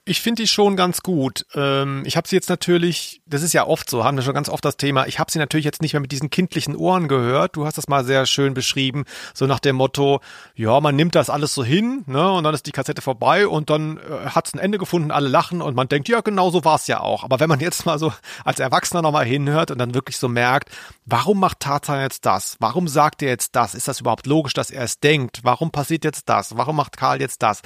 [0.05, 1.47] Ich finde die schon ganz gut.
[1.55, 4.49] Ähm, ich habe sie jetzt natürlich, das ist ja oft so, haben wir schon ganz
[4.49, 7.55] oft das Thema, ich habe sie natürlich jetzt nicht mehr mit diesen kindlichen Ohren gehört.
[7.55, 10.21] Du hast das mal sehr schön beschrieben, so nach dem Motto,
[10.57, 13.71] ja, man nimmt das alles so hin, ne, und dann ist die Kassette vorbei und
[13.71, 16.65] dann äh, hat es ein Ende gefunden, alle lachen und man denkt, ja, genau so
[16.65, 17.23] war es ja auch.
[17.23, 18.12] Aber wenn man jetzt mal so
[18.45, 20.69] als Erwachsener nochmal hinhört und dann wirklich so merkt,
[21.07, 22.57] warum macht Tarzan jetzt das?
[22.59, 23.77] Warum sagt er jetzt das?
[23.77, 25.43] Ist das überhaupt logisch, dass er es denkt?
[25.45, 26.57] Warum passiert jetzt das?
[26.57, 27.62] Warum macht Karl jetzt das?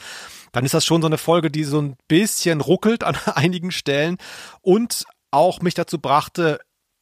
[0.57, 4.17] Dann ist das schon so eine Folge, die so ein bisschen ruckelt an einigen Stellen
[4.63, 6.61] und auch mich dazu brachte,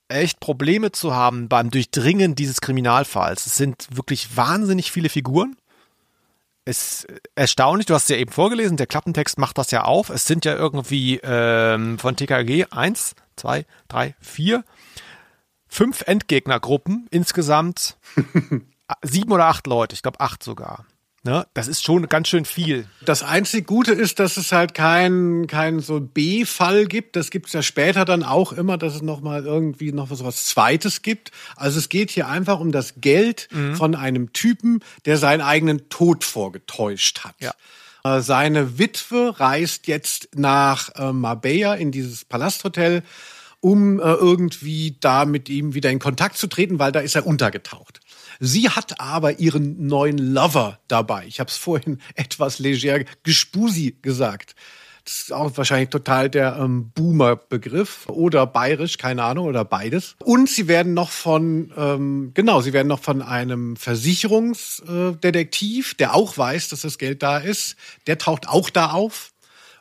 [0.09, 3.47] echt Probleme zu haben beim Durchdringen dieses Kriminalfalls.
[3.47, 5.57] Es sind wirklich wahnsinnig viele Figuren.
[6.65, 10.11] Es ist erstaunlich, du hast es ja eben vorgelesen, der Klappentext macht das ja auf.
[10.11, 14.65] Es sind ja irgendwie ähm, von TKG eins, zwei, drei, vier,
[15.69, 17.99] fünf Endgegnergruppen, insgesamt
[19.03, 20.87] sieben oder acht Leute, ich glaube acht sogar.
[21.25, 21.47] Ne?
[21.55, 22.87] Das ist schon ganz schön viel.
[23.03, 27.17] Das einzig Gute ist, dass es halt kein, kein so B-Fall gibt.
[27.17, 30.45] Das gibt es ja später dann auch immer, dass es nochmal irgendwie noch was, was
[30.45, 31.31] Zweites gibt.
[31.57, 33.75] Also es geht hier einfach um das Geld mhm.
[33.75, 37.37] von einem Typen, der seinen eigenen Tod vorgetäuscht hat.
[37.41, 37.55] Ja.
[38.05, 43.03] Äh, seine Witwe reist jetzt nach äh, Marbella in dieses Palasthotel,
[43.65, 47.27] um äh, irgendwie da mit ihm wieder in Kontakt zu treten, weil da ist er
[47.27, 48.01] untergetaucht.
[48.39, 51.25] Sie hat aber ihren neuen Lover dabei.
[51.27, 54.55] Ich habe es vorhin etwas leger Gespusi gesagt.
[55.07, 60.17] Das ist auch wahrscheinlich total der ähm, Boomer-Begriff oder bayerisch, keine Ahnung, oder beides.
[60.23, 66.37] Und sie werden noch von, ähm, genau, sie werden noch von einem Versicherungsdetektiv, der auch
[66.37, 69.31] weiß, dass das Geld da ist, der taucht auch da auf.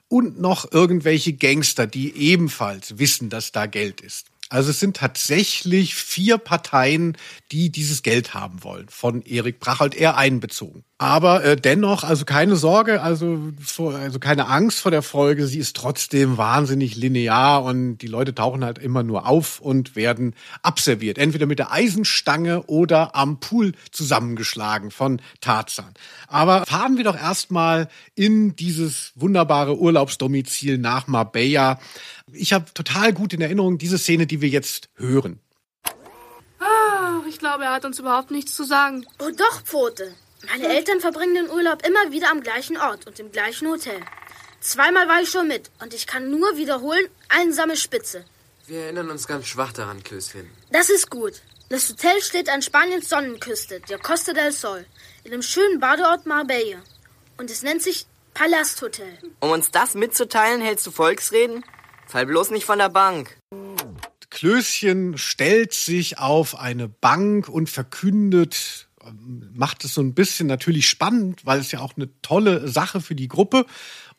[0.07, 4.27] Und noch irgendwelche Gangster, die ebenfalls wissen, dass da Geld ist.
[4.49, 7.17] Also es sind tatsächlich vier Parteien,
[7.51, 10.83] die dieses Geld haben wollen, von Erik Brachhold eher einbezogen.
[11.03, 15.47] Aber äh, dennoch, also keine Sorge, also, vor, also keine Angst vor der Folge.
[15.47, 20.33] Sie ist trotzdem wahnsinnig linear und die Leute tauchen halt immer nur auf und werden
[20.61, 21.17] abserviert.
[21.17, 25.93] Entweder mit der Eisenstange oder am Pool zusammengeschlagen von Tarzan.
[26.29, 31.81] Aber fahren wir doch erstmal in dieses wunderbare Urlaubsdomizil nach Marbella.
[32.31, 35.41] Ich habe total gut in Erinnerung diese Szene, die wir jetzt hören.
[36.61, 39.05] Ah, ich glaube, er hat uns überhaupt nichts zu sagen.
[39.19, 40.15] Oh doch, Pfote.
[40.47, 43.99] Meine Eltern verbringen den Urlaub immer wieder am gleichen Ort und im gleichen Hotel.
[44.59, 48.25] Zweimal war ich schon mit und ich kann nur wiederholen, einsame Spitze.
[48.65, 50.49] Wir erinnern uns ganz schwach daran, Klößchen.
[50.71, 51.41] Das ist gut.
[51.69, 54.85] Das Hotel steht an Spaniens Sonnenküste, der Costa del Sol,
[55.23, 56.77] in dem schönen Badeort Marbella.
[57.37, 59.17] Und es nennt sich Palasthotel.
[59.39, 61.65] Um uns das mitzuteilen, hältst du Volksreden?
[62.07, 63.35] Fall bloß nicht von der Bank.
[64.29, 68.87] Klößchen stellt sich auf eine Bank und verkündet
[69.53, 73.15] macht es so ein bisschen natürlich spannend, weil es ja auch eine tolle Sache für
[73.15, 73.65] die Gruppe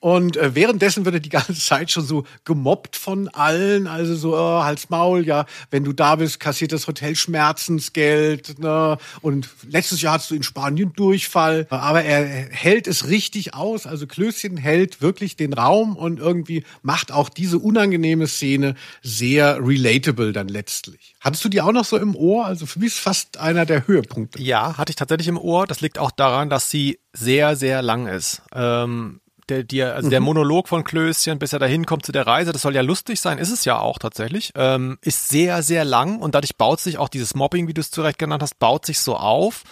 [0.04, 3.86] und äh, währenddessen wird er die ganze Zeit schon so gemobbt von allen.
[3.86, 8.58] Also so, oh, Hals Maul, ja, wenn du da bist, kassiert das Hotel Schmerzensgeld.
[8.58, 8.98] Ne?
[9.22, 11.66] Und letztes Jahr hattest du in Spanien Durchfall.
[11.70, 13.86] Aber er hält es richtig aus.
[13.86, 20.34] Also Klößchen hält wirklich den Raum und irgendwie macht auch diese unangenehme Szene sehr relatable
[20.34, 21.14] dann letztlich.
[21.20, 22.44] Hattest du die auch noch so im Ohr?
[22.44, 24.42] Also für mich ist fast einer der Höhepunkte.
[24.42, 25.66] Ja, hatte ich tatsächlich im Ohr.
[25.66, 28.42] Das liegt auch daran, dass sie sehr, sehr lang ist.
[28.52, 32.52] Ähm der, der, also der Monolog von Klößchen, bis er dahin kommt zu der Reise,
[32.52, 36.18] das soll ja lustig sein, ist es ja auch tatsächlich, ähm, ist sehr, sehr lang
[36.18, 38.98] und dadurch baut sich auch dieses Mobbing, wie du es zurecht genannt hast, baut sich
[38.98, 39.62] so auf.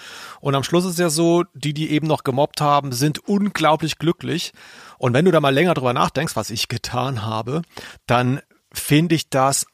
[0.40, 4.52] Und am Schluss ist ja so, die, die eben noch gemobbt haben, sind unglaublich glücklich.
[4.98, 7.62] Und wenn du da mal länger drüber nachdenkst, was ich getan habe,
[8.06, 8.40] dann
[8.72, 9.66] finde ich das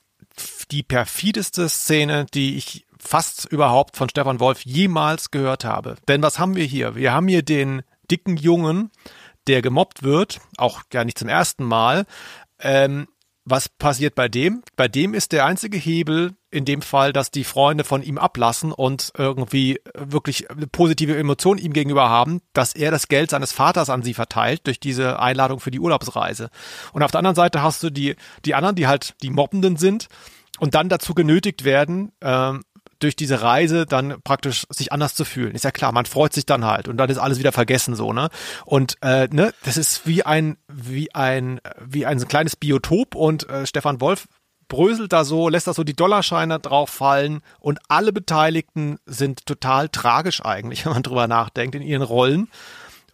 [0.71, 5.97] die perfideste Szene, die ich fast überhaupt von Stefan Wolf jemals gehört habe.
[6.09, 6.95] Denn was haben wir hier?
[6.95, 8.91] Wir haben hier den dicken Jungen,
[9.49, 12.05] der gemobbt wird, auch gar nicht zum ersten Mal.
[12.61, 13.09] Ähm,
[13.51, 14.63] was passiert bei dem?
[14.77, 18.73] Bei dem ist der einzige Hebel in dem Fall, dass die Freunde von ihm ablassen
[18.73, 24.03] und irgendwie wirklich positive Emotion ihm gegenüber haben, dass er das Geld seines Vaters an
[24.03, 26.51] sie verteilt durch diese Einladung für die Urlaubsreise.
[26.93, 30.09] Und auf der anderen Seite hast du die, die anderen, die halt die Mobbenden sind
[30.59, 32.65] und dann dazu genötigt werden, ähm,
[32.99, 35.55] durch diese Reise dann praktisch sich anders zu fühlen.
[35.55, 38.13] Ist ja klar, man freut sich dann halt und dann ist alles wieder vergessen so,
[38.13, 38.29] ne?
[38.65, 43.67] Und äh, ne, das ist wie ein wie ein wie ein kleines Biotop und äh,
[43.67, 44.27] Stefan Wolf
[44.69, 49.89] bröselt da so, lässt da so die Dollarscheine drauf fallen und alle Beteiligten sind total
[49.89, 52.49] tragisch eigentlich, wenn man drüber nachdenkt in ihren Rollen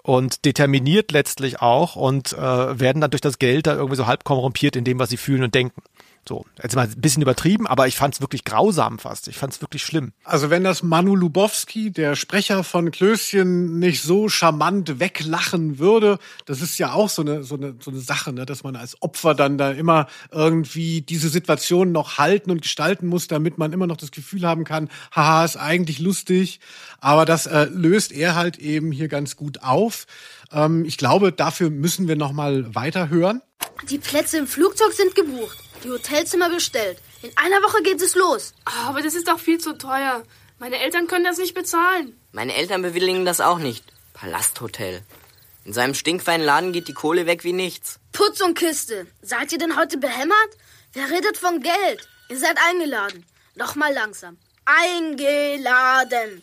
[0.03, 4.23] und determiniert letztlich auch und äh, werden dann durch das Geld da irgendwie so halb
[4.25, 5.83] korrumpiert in dem, was sie fühlen und denken.
[6.27, 9.29] So, jetzt mal ein bisschen übertrieben, aber ich fand es wirklich grausam fast.
[9.29, 10.13] Ich fand es wirklich schlimm.
[10.25, 16.63] Also wenn das Manu Lubowski, der Sprecher von Klößchen, nicht so charmant weglachen würde, das
[16.63, 19.35] ist ja auch so eine, so eine, so eine Sache, ne, dass man als Opfer
[19.35, 23.99] dann da immer irgendwie diese Situation noch halten und gestalten muss, damit man immer noch
[23.99, 26.61] das Gefühl haben kann, haha, ist eigentlich lustig.
[27.01, 30.07] Aber das äh, löst er halt eben hier ganz gut auf.
[30.53, 33.43] Ähm, ich glaube, dafür müssen wir noch mal weiterhören.
[33.91, 35.59] Die Plätze im Flugzeug sind gebucht.
[35.85, 36.99] Die Hotelzimmer bestellt.
[37.23, 38.55] In einer Woche geht es los.
[38.67, 40.23] Oh, aber das ist doch viel zu teuer.
[40.59, 42.19] Meine Eltern können das nicht bezahlen.
[42.33, 43.85] Meine Eltern bewilligen das auch nicht.
[44.15, 45.03] Palasthotel.
[45.67, 47.99] In seinem stinkfeinen Laden geht die Kohle weg wie nichts.
[48.13, 49.07] Putz und Kiste.
[49.21, 50.51] Seid ihr denn heute behämmert?
[50.95, 52.09] Wer redet von Geld?
[52.31, 53.27] Ihr seid eingeladen.
[53.55, 54.39] Noch mal langsam.
[54.65, 56.43] Eingeladen.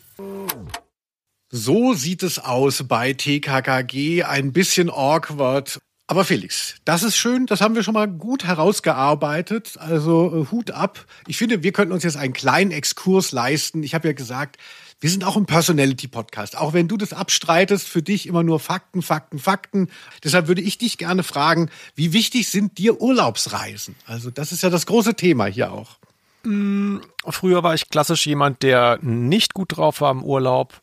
[1.50, 4.22] So sieht es aus bei TKKG.
[4.22, 5.80] Ein bisschen awkward.
[6.06, 9.76] Aber Felix, das ist schön, das haben wir schon mal gut herausgearbeitet.
[9.78, 11.06] Also äh, Hut ab.
[11.26, 13.82] Ich finde, wir könnten uns jetzt einen kleinen Exkurs leisten.
[13.82, 14.58] Ich habe ja gesagt,
[15.00, 16.56] wir sind auch ein Personality-Podcast.
[16.56, 19.88] Auch wenn du das abstreitest, für dich immer nur Fakten, Fakten, Fakten.
[20.22, 23.96] Deshalb würde ich dich gerne fragen, wie wichtig sind dir Urlaubsreisen?
[24.06, 25.98] Also das ist ja das große Thema hier auch.
[26.44, 30.80] Früher war ich klassisch jemand, der nicht gut drauf war im Urlaub,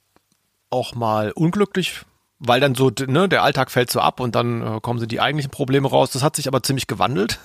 [0.70, 2.02] auch mal unglücklich
[2.40, 5.22] weil dann so, ne, der Alltag fällt so ab und dann äh, kommen so die
[5.22, 6.12] eigentlichen Probleme raus.
[6.12, 7.40] Das hat sich aber ziemlich gewandelt.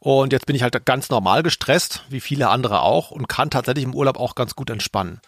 [0.00, 3.84] Und jetzt bin ich halt ganz normal gestresst, wie viele andere auch, und kann tatsächlich
[3.84, 5.20] im Urlaub auch ganz gut entspannen.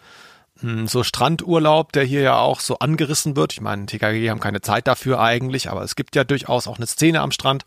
[0.59, 3.53] Hm, so Strandurlaub, der hier ja auch so angerissen wird.
[3.53, 6.87] Ich meine, TKG haben keine Zeit dafür eigentlich, aber es gibt ja durchaus auch eine
[6.87, 7.63] Szene am Strand.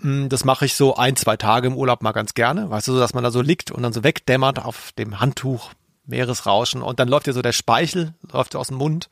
[0.00, 2.70] Hm, Das mache ich so ein, zwei Tage im Urlaub mal ganz gerne.
[2.70, 5.70] Weißt du, dass man da so liegt und dann so wegdämmert auf dem Handtuch,
[6.04, 9.08] Meeresrauschen und dann läuft dir so der Speichel, läuft aus dem Mund.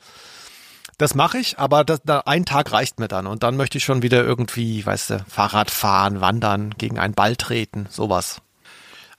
[0.98, 3.26] Das mache ich, aber das, da, ein Tag reicht mir dann.
[3.26, 7.36] Und dann möchte ich schon wieder irgendwie, weißt du, Fahrrad fahren, wandern, gegen einen Ball
[7.36, 8.40] treten, sowas.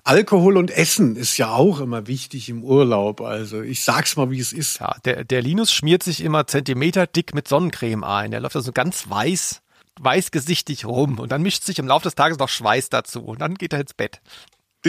[0.05, 3.21] Alkohol und Essen ist ja auch immer wichtig im Urlaub.
[3.21, 4.79] Also ich sag's mal, wie es ist.
[4.79, 8.29] Ja, der, der Linus schmiert sich immer Zentimeter dick mit Sonnencreme ein.
[8.29, 9.63] Der läuft da so ganz weiß,
[9.99, 11.17] weißgesichtig rum.
[11.17, 13.23] Und dann mischt sich im Laufe des Tages noch Schweiß dazu.
[13.23, 14.21] Und dann geht er ins Bett.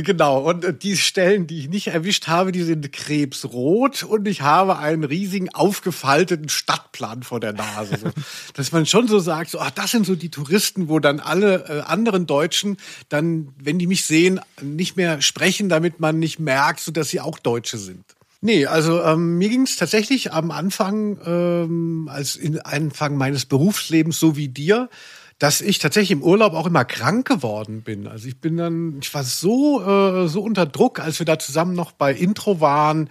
[0.03, 4.43] Genau, und äh, die Stellen, die ich nicht erwischt habe, die sind krebsrot und ich
[4.43, 7.97] habe einen riesigen aufgefalteten Stadtplan vor der Nase.
[8.03, 8.11] So,
[8.55, 11.65] dass man schon so sagt, so, ach, das sind so die Touristen, wo dann alle
[11.69, 12.77] äh, anderen Deutschen
[13.09, 17.21] dann, wenn die mich sehen, nicht mehr sprechen, damit man nicht merkt, so dass sie
[17.21, 18.05] auch Deutsche sind.
[18.43, 24.21] Nee, also ähm, mir ging es tatsächlich am Anfang, ähm, als in Anfang meines Berufslebens
[24.21, 24.91] so wie dir,
[25.39, 28.07] dass ich tatsächlich im Urlaub auch immer krank geworden bin.
[28.07, 31.75] Also ich bin dann, ich war so, äh, so unter Druck, als wir da zusammen
[31.75, 33.11] noch bei Intro waren.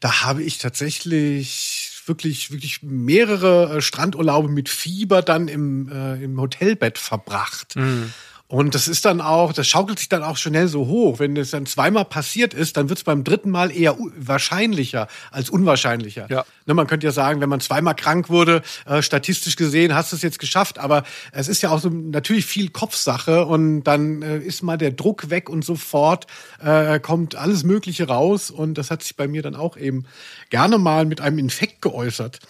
[0.00, 6.40] Da habe ich tatsächlich wirklich, wirklich mehrere äh, Strandurlaube mit Fieber dann im, äh, im
[6.40, 7.74] Hotelbett verbracht.
[8.46, 11.18] Und das ist dann auch, das schaukelt sich dann auch schnell so hoch.
[11.18, 15.48] Wenn es dann zweimal passiert ist, dann wird es beim dritten Mal eher wahrscheinlicher als
[15.48, 16.26] unwahrscheinlicher.
[16.28, 16.44] Ja.
[16.66, 20.16] Ne, man könnte ja sagen, wenn man zweimal krank wurde, äh, statistisch gesehen, hast du
[20.16, 20.78] es jetzt geschafft.
[20.78, 24.90] Aber es ist ja auch so natürlich viel Kopfsache und dann äh, ist mal der
[24.90, 26.26] Druck weg und sofort
[26.62, 28.50] äh, kommt alles Mögliche raus.
[28.50, 30.04] Und das hat sich bei mir dann auch eben
[30.50, 32.40] gerne mal mit einem Infekt geäußert.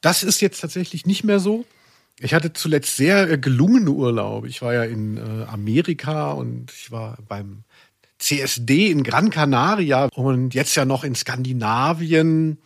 [0.00, 1.64] Das ist jetzt tatsächlich nicht mehr so.
[2.18, 4.48] Ich hatte zuletzt sehr äh, gelungene Urlaube.
[4.48, 7.64] Ich war ja in äh, Amerika und ich war beim
[8.18, 12.58] CSD in Gran Canaria und jetzt ja noch in Skandinavien.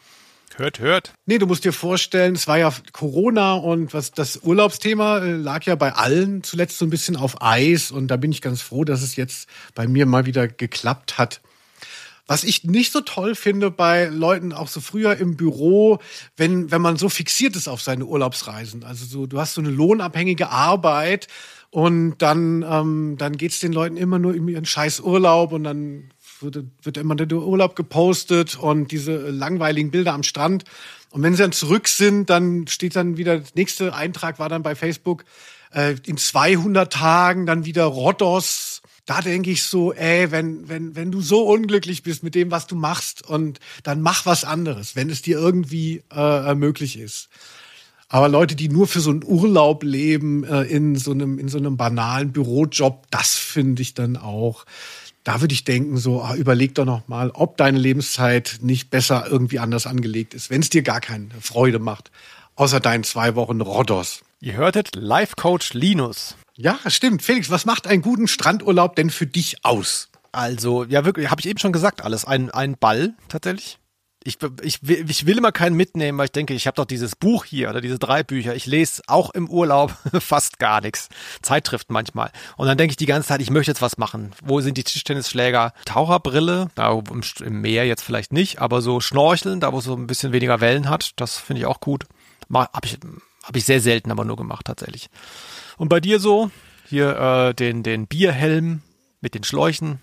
[0.57, 1.15] Hört, hört.
[1.27, 5.65] Nee, du musst dir vorstellen, es war ja Corona und was das Urlaubsthema äh, lag
[5.65, 8.85] ja bei allen zuletzt so ein bisschen auf Eis und da bin ich ganz froh,
[8.85, 11.41] dass es jetzt bei mir mal wieder geklappt hat.
[12.27, 15.99] Was ich nicht so toll finde bei Leuten auch so früher im Büro,
[16.37, 18.85] wenn, wenn man so fixiert ist auf seine Urlaubsreisen.
[18.85, 21.27] Also so, du hast so eine lohnabhängige Arbeit
[21.71, 26.11] und dann, ähm, dann geht's den Leuten immer nur um ihren scheiß Urlaub und dann
[26.41, 30.65] wird, wird immer der Urlaub gepostet und diese langweiligen Bilder am Strand.
[31.11, 34.63] Und wenn sie dann zurück sind, dann steht dann wieder, der nächste Eintrag war dann
[34.63, 35.25] bei Facebook,
[35.73, 38.80] äh, in 200 Tagen dann wieder Rhodos.
[39.11, 42.69] Da denke ich so, ey, wenn, wenn, wenn du so unglücklich bist mit dem, was
[42.69, 47.29] du machst, und dann mach was anderes, wenn es dir irgendwie äh, möglich ist.
[48.09, 51.59] Aber Leute, die nur für so einen Urlaub leben, äh, in so einem, in so
[51.59, 54.65] einem banalen Bürojob, das finde ich dann auch
[55.25, 59.27] da würde ich denken, so ah, überleg doch noch mal, ob deine Lebenszeit nicht besser
[59.29, 62.13] irgendwie anders angelegt ist, wenn es dir gar keine Freude macht,
[62.55, 64.23] außer deinen zwei Wochen Rhodos.
[64.41, 66.37] Ihr hörtet Life Coach Linus.
[66.63, 67.23] Ja, stimmt.
[67.23, 70.11] Felix, was macht einen guten Strandurlaub denn für dich aus?
[70.31, 72.27] Also, ja, wirklich, habe ich eben schon gesagt, alles.
[72.27, 73.79] Ein, ein Ball tatsächlich.
[74.23, 77.47] Ich, ich, ich will immer keinen mitnehmen, weil ich denke, ich habe doch dieses Buch
[77.47, 78.55] hier oder diese drei Bücher.
[78.55, 81.09] Ich lese auch im Urlaub fast gar nichts.
[81.41, 82.31] Zeit trifft manchmal.
[82.59, 84.33] Und dann denke ich die ganze Zeit, ich möchte jetzt was machen.
[84.45, 85.73] Wo sind die Tischtennisschläger?
[85.87, 89.97] Taucherbrille, da im, im Meer jetzt vielleicht nicht, aber so Schnorcheln, da wo es so
[89.97, 92.05] ein bisschen weniger Wellen hat, das finde ich auch gut.
[92.53, 92.99] Habe ich,
[93.45, 95.09] hab ich sehr selten aber nur gemacht tatsächlich.
[95.81, 96.51] Und bei dir so?
[96.91, 98.83] Hier äh, den, den Bierhelm
[99.23, 99.99] mit den Schläuchen.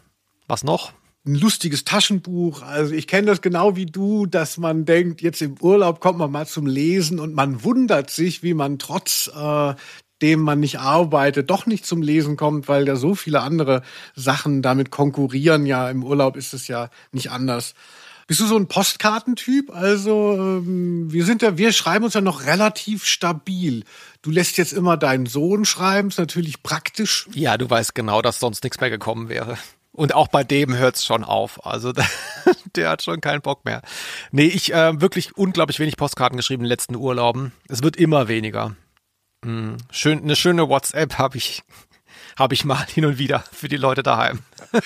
[0.48, 0.92] Was noch?
[1.24, 2.64] ein lustiges Taschenbuch.
[2.64, 6.32] Also ich kenne das genau wie du, dass man denkt, jetzt im Urlaub kommt man
[6.32, 9.76] mal zum Lesen und man wundert sich, wie man trotz äh,
[10.24, 13.84] dem man nicht arbeitet, doch nicht zum Lesen kommt, weil da so viele andere
[14.16, 15.68] Sachen damit konkurrieren.
[15.68, 17.76] Ja, im Urlaub ist es ja nicht anders.
[18.28, 19.74] Bist du so ein Postkartentyp?
[19.74, 23.86] Also ähm, wir sind ja, wir schreiben uns ja noch relativ stabil.
[24.22, 27.30] Du lässt jetzt immer deinen Sohn schreiben, ist natürlich praktisch.
[27.34, 29.58] Ja, du weißt genau, dass sonst nichts mehr gekommen wäre.
[29.94, 31.66] Und auch bei dem hört's schon auf.
[31.66, 31.94] Also
[32.76, 33.82] der hat schon keinen Bock mehr.
[34.32, 37.54] Nee, ich äh, wirklich unglaublich wenig Postkarten geschrieben in den letzten Urlauben.
[37.70, 38.76] Es wird immer weniger.
[39.46, 39.78] Hm.
[39.90, 41.64] Schön, eine schöne WhatsApp habe ich
[42.38, 44.40] habe ich mal hin und wieder für die Leute daheim.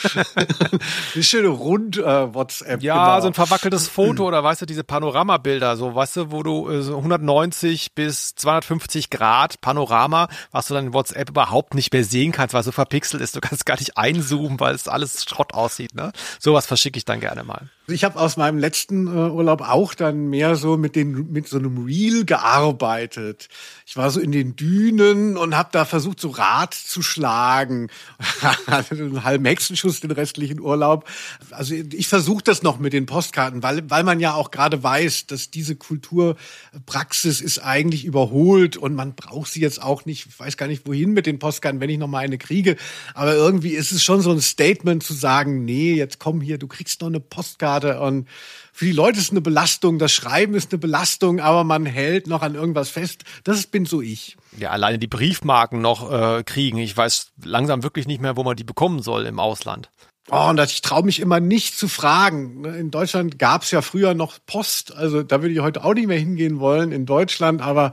[1.14, 2.82] Eine schöne Rund-WhatsApp.
[2.82, 3.22] Äh, ja, genau.
[3.22, 6.82] so ein verwackeltes Foto oder weißt du, diese Panoramabilder, so weißt du, wo du äh,
[6.82, 12.32] so 190 bis 250 Grad Panorama, was du dann in WhatsApp überhaupt nicht mehr sehen
[12.32, 13.36] kannst, weil es so verpixelt ist.
[13.36, 15.94] Du kannst gar nicht einzoomen, weil es alles Schrott aussieht.
[15.94, 16.12] Ne?
[16.40, 17.70] Sowas verschicke ich dann gerne mal.
[17.88, 21.58] Ich habe aus meinem letzten äh, Urlaub auch dann mehr so mit den mit so
[21.58, 23.50] einem Reel gearbeitet.
[23.88, 27.90] Ich war so in den Dünen und habe da versucht so Rad zu schlagen.
[28.68, 31.10] einen halben Hexenschuss den restlichen Urlaub.
[31.50, 35.26] Also ich versuche das noch mit den Postkarten, weil weil man ja auch gerade weiß,
[35.26, 40.28] dass diese Kulturpraxis ist eigentlich überholt und man braucht sie jetzt auch nicht.
[40.28, 42.76] Ich weiß gar nicht wohin mit den Postkarten, wenn ich noch mal eine kriege,
[43.16, 46.68] aber irgendwie ist es schon so ein Statement zu sagen, nee, jetzt komm hier, du
[46.68, 48.28] kriegst noch eine Postkarte Postkarte und
[48.74, 52.28] für die Leute ist es eine Belastung, das Schreiben ist eine Belastung, aber man hält
[52.28, 53.24] noch an irgendwas fest.
[53.44, 54.38] Das bin so ich.
[54.58, 56.78] Ja, alleine die Briefmarken noch äh, kriegen.
[56.78, 59.90] Ich weiß langsam wirklich nicht mehr, wo man die bekommen soll im Ausland.
[60.30, 62.64] Oh, und ich traue mich immer nicht zu fragen.
[62.64, 66.08] In Deutschland gab es ja früher noch Post, also da würde ich heute auch nicht
[66.08, 67.92] mehr hingehen wollen in Deutschland, aber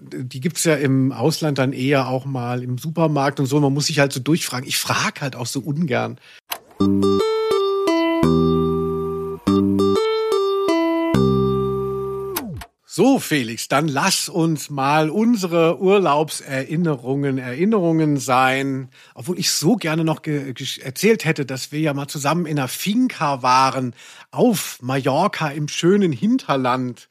[0.00, 3.60] die gibt's ja im Ausland dann eher auch mal im Supermarkt und so.
[3.60, 4.66] Man muss sich halt so durchfragen.
[4.66, 6.18] Ich frage halt auch so ungern.
[12.96, 18.88] So, Felix, dann lass uns mal unsere Urlaubserinnerungen Erinnerungen sein.
[19.14, 23.42] Obwohl ich so gerne noch erzählt hätte, dass wir ja mal zusammen in einer Finca
[23.42, 23.92] waren
[24.30, 27.10] auf Mallorca im schönen Hinterland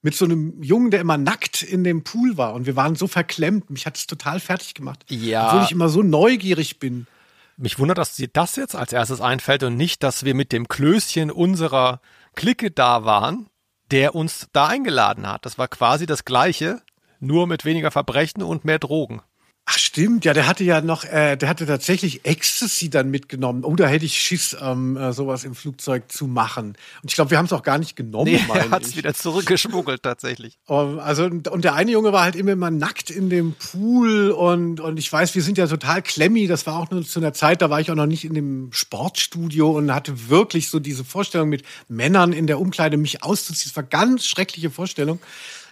[0.00, 2.54] mit so einem Jungen, der immer nackt in dem Pool war.
[2.54, 3.68] Und wir waren so verklemmt.
[3.68, 5.04] Mich hat es total fertig gemacht.
[5.10, 5.48] Ja.
[5.48, 7.06] Obwohl ich immer so neugierig bin.
[7.58, 10.66] Mich wundert, dass dir das jetzt als erstes einfällt und nicht, dass wir mit dem
[10.66, 12.00] Klößchen unserer
[12.34, 13.50] Clique da waren
[13.90, 15.46] der uns da eingeladen hat.
[15.46, 16.82] Das war quasi das Gleiche,
[17.20, 19.22] nur mit weniger Verbrechen und mehr Drogen.
[19.68, 23.64] Ach stimmt, ja, der hatte ja noch, äh, der hatte tatsächlich Ecstasy dann mitgenommen.
[23.64, 26.76] Oh, da hätte ich Schiss, ähm, äh, sowas im Flugzeug zu machen.
[27.02, 28.30] Und ich glaube, wir haben es auch gar nicht genommen.
[28.30, 30.56] Nee, er hat es wieder zurückgeschmuggelt tatsächlich.
[30.66, 34.78] Um, also und der eine Junge war halt immer mal nackt in dem Pool und
[34.78, 36.46] und ich weiß, wir sind ja total klemmi.
[36.46, 38.68] Das war auch nur zu einer Zeit, da war ich auch noch nicht in dem
[38.70, 43.72] Sportstudio und hatte wirklich so diese Vorstellung mit Männern in der Umkleide mich auszuziehen.
[43.74, 45.18] Das war ganz schreckliche Vorstellung.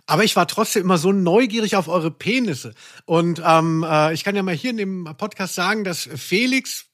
[0.06, 2.74] Aber ich war trotzdem immer so neugierig auf eure Penisse.
[3.06, 6.86] Und ähm, äh, ich kann ja mal hier in dem Podcast sagen, dass Felix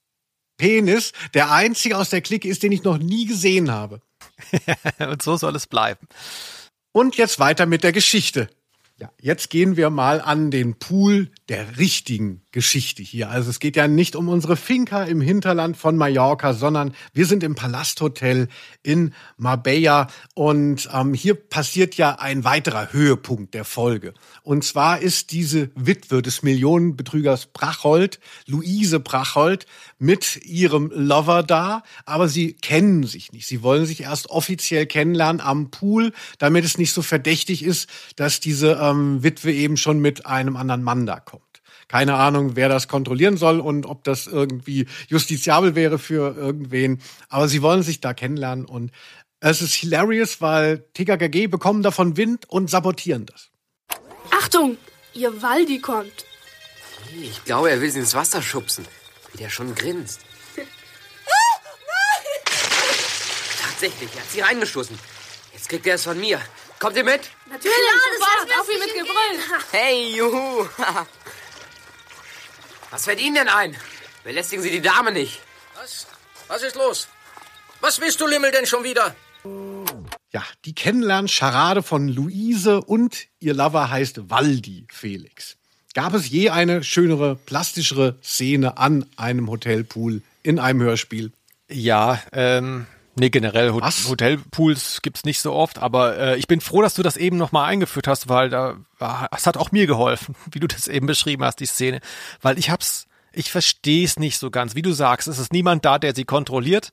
[0.57, 4.01] Penis der einzige aus der Clique ist, den ich noch nie gesehen habe.
[4.99, 6.07] Und so soll es bleiben.
[6.93, 8.49] Und jetzt weiter mit der Geschichte.
[8.99, 13.31] Ja, jetzt gehen wir mal an den Pool der richtigen Geschichte hier.
[13.31, 17.43] Also es geht ja nicht um unsere Finca im Hinterland von Mallorca, sondern wir sind
[17.45, 18.49] im Palasthotel
[18.83, 24.15] in Marbella und ähm, hier passiert ja ein weiterer Höhepunkt der Folge.
[24.43, 29.67] Und zwar ist diese Witwe des Millionenbetrügers Brachold, Luise Brachold,
[29.99, 33.47] mit ihrem Lover da, aber sie kennen sich nicht.
[33.47, 38.41] Sie wollen sich erst offiziell kennenlernen am Pool, damit es nicht so verdächtig ist, dass
[38.41, 41.50] diese ähm, Witwe eben schon mit einem anderen Mann da kommt.
[41.91, 47.03] Keine Ahnung, wer das kontrollieren soll und ob das irgendwie justiziabel wäre für irgendwen.
[47.29, 48.93] Aber sie wollen sich da kennenlernen und
[49.41, 53.51] es ist hilarious, weil TKKG bekommen davon Wind und sabotieren das.
[54.31, 54.77] Achtung,
[55.15, 56.13] ihr Waldi kommt.
[57.21, 58.87] Ich glaube, er will sie ins Wasser schubsen.
[59.33, 60.21] Wie der schon grinst.
[63.63, 64.97] Tatsächlich, er hat sie reingeschossen.
[65.53, 66.41] Jetzt kriegt er es von mir.
[66.79, 67.23] Kommt ihr mit?
[67.51, 67.75] Natürlich,
[68.17, 69.61] sofort, auf ihn mit Gebrüll.
[69.73, 70.69] Hey, juhu.
[72.91, 73.77] Was fällt Ihnen denn ein?
[74.25, 75.41] Belästigen Sie die Dame nicht.
[75.81, 76.07] Was?
[76.49, 77.09] Was ist los?
[77.81, 79.15] Was willst du, Limmel, denn schon wieder?
[80.33, 85.57] Ja, die Kennenlern-Scharade von Luise und ihr Lover heißt Waldi Felix.
[85.95, 91.33] Gab es je eine schönere, plastischere Szene an einem Hotelpool in einem Hörspiel?
[91.69, 92.87] Ja, ähm,
[93.17, 94.09] nee, generell Hot Was?
[94.09, 97.69] Hotelpools gibt's nicht so oft, aber äh, ich bin froh, dass du das eben nochmal
[97.69, 98.77] eingeführt hast, weil da
[99.31, 102.01] es hat auch mir geholfen, wie du das eben beschrieben hast, die Szene.
[102.41, 104.75] Weil ich hab's, ich verstehe es nicht so ganz.
[104.75, 106.93] Wie du sagst, es ist niemand da, der sie kontrolliert.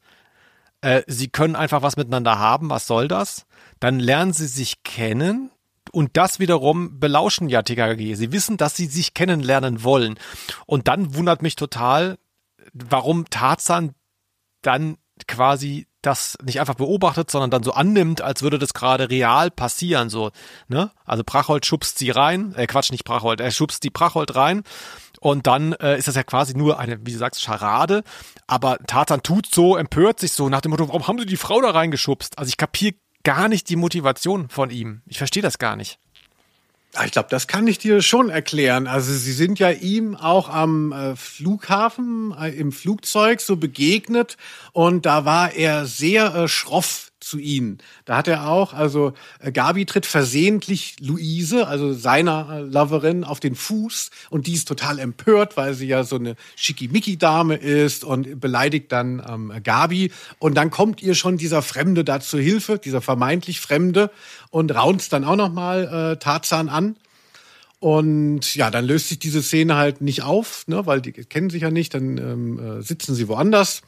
[0.82, 3.46] Äh, sie können einfach was miteinander haben, was soll das?
[3.80, 5.52] Dann lernen sie sich kennen.
[5.92, 8.16] Und das wiederum belauschen ja TKG.
[8.16, 10.20] Sie wissen, dass sie sich kennenlernen wollen.
[10.66, 12.18] Und dann wundert mich total,
[12.74, 13.96] warum Tarzan
[14.62, 14.98] dann
[15.28, 20.10] quasi das nicht einfach beobachtet, sondern dann so annimmt, als würde das gerade real passieren,
[20.10, 20.32] so,
[20.68, 20.92] ne?
[21.06, 24.64] Also Brachold schubst sie rein, äh, Quatsch, nicht Brachold, er schubst die Brachold rein
[25.20, 28.04] und dann äh, ist das ja quasi nur eine, wie du sagst, Scharade,
[28.48, 31.62] aber Tarzan tut so, empört sich so nach dem Motto, warum haben sie die Frau
[31.62, 32.40] da reingeschubst?
[32.40, 35.02] Also ich kapiere gar nicht die Motivation von ihm.
[35.06, 36.00] Ich verstehe das gar nicht.
[37.00, 38.88] Ah, Ich glaube, das kann ich dir schon erklären.
[38.88, 44.36] Also sie sind ja ihm auch am äh, Flughafen äh, im Flugzeug so begegnet
[44.72, 47.80] und da war er sehr äh, schroff zu ihnen.
[48.06, 53.40] Da hat er auch, also äh, Gabi tritt versehentlich Luise, also seiner äh, Loverin, auf
[53.40, 58.40] den Fuß und die ist total empört, weil sie ja so eine Schickimicki-Dame ist und
[58.40, 63.02] beleidigt dann ähm, Gabi und dann kommt ihr schon dieser Fremde da zur Hilfe, dieser
[63.02, 64.12] vermeintlich Fremde
[64.50, 66.96] und raunzt dann auch nochmal äh, Tarzan an.
[67.80, 71.62] Und ja, dann löst sich diese Szene halt nicht auf, ne, weil die kennen sich
[71.62, 73.84] ja nicht, dann ähm, äh, sitzen sie woanders.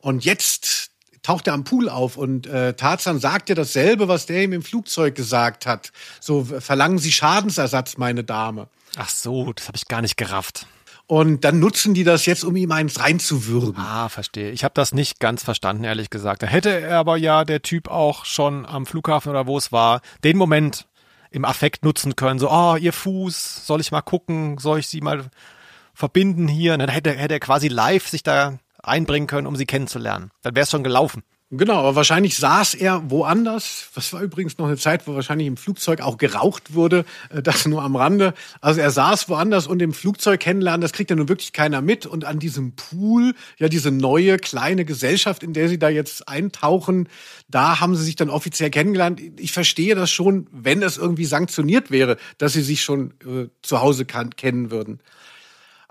[0.00, 0.89] Und jetzt
[1.22, 4.62] taucht er am Pool auf und äh, Tarzan sagt ja dasselbe, was der ihm im
[4.62, 5.92] Flugzeug gesagt hat.
[6.20, 8.68] So, verlangen Sie Schadensersatz, meine Dame.
[8.96, 10.66] Ach so, das habe ich gar nicht gerafft.
[11.06, 13.74] Und dann nutzen die das jetzt, um ihm eins reinzuwürgen.
[13.76, 14.52] Ah, verstehe.
[14.52, 16.44] Ich habe das nicht ganz verstanden, ehrlich gesagt.
[16.44, 20.02] Da hätte er aber ja der Typ auch schon am Flughafen oder wo es war,
[20.22, 20.86] den Moment
[21.32, 22.38] im Affekt nutzen können.
[22.38, 25.24] So, oh, ihr Fuß, soll ich mal gucken, soll ich sie mal
[25.94, 26.74] verbinden hier?
[26.74, 30.30] Und dann hätte, hätte er quasi live sich da einbringen können, um sie kennenzulernen.
[30.42, 31.22] Dann wäre es schon gelaufen.
[31.52, 33.88] Genau, aber wahrscheinlich saß er woanders.
[33.96, 37.04] Das war übrigens noch eine Zeit, wo wahrscheinlich im Flugzeug auch geraucht wurde.
[37.28, 38.34] Äh, Das nur am Rande.
[38.60, 42.06] Also er saß woanders und im Flugzeug kennenlernen, das kriegt ja nun wirklich keiner mit.
[42.06, 47.08] Und an diesem Pool, ja, diese neue kleine Gesellschaft, in der sie da jetzt eintauchen,
[47.48, 49.20] da haben sie sich dann offiziell kennengelernt.
[49.36, 53.80] Ich verstehe das schon, wenn es irgendwie sanktioniert wäre, dass sie sich schon äh, zu
[53.80, 55.00] Hause kennen würden.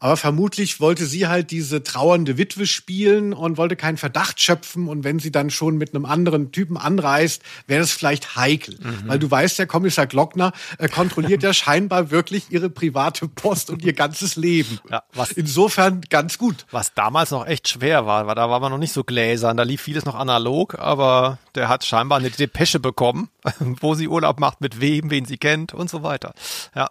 [0.02, 4.88] Aber vermutlich wollte sie halt diese trauernde Witwe spielen und wollte keinen Verdacht schöpfen.
[4.88, 8.78] Und wenn sie dann schon mit einem anderen Typen anreist, wäre das vielleicht heikel.
[8.82, 9.08] Mhm.
[9.08, 13.84] Weil du weißt, der Kommissar Glockner äh, kontrolliert ja scheinbar wirklich ihre private Post und
[13.84, 14.80] ihr ganzes Leben.
[14.90, 16.66] Ja, was- Insofern ganz gut.
[16.72, 19.64] Was damals noch echt schwer war, weil da war man noch nicht so gläsern, da
[19.64, 23.30] lief vieles noch analog, aber der hat scheinbar eine Depesche bekommen,
[23.60, 26.34] wo sie Urlaub macht, mit wem, wen sie kennt und so weiter.
[26.74, 26.90] Ja.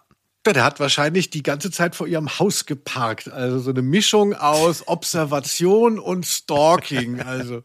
[0.53, 3.31] Der hat wahrscheinlich die ganze Zeit vor ihrem Haus geparkt.
[3.31, 7.21] Also so eine Mischung aus Observation und Stalking.
[7.21, 7.63] Also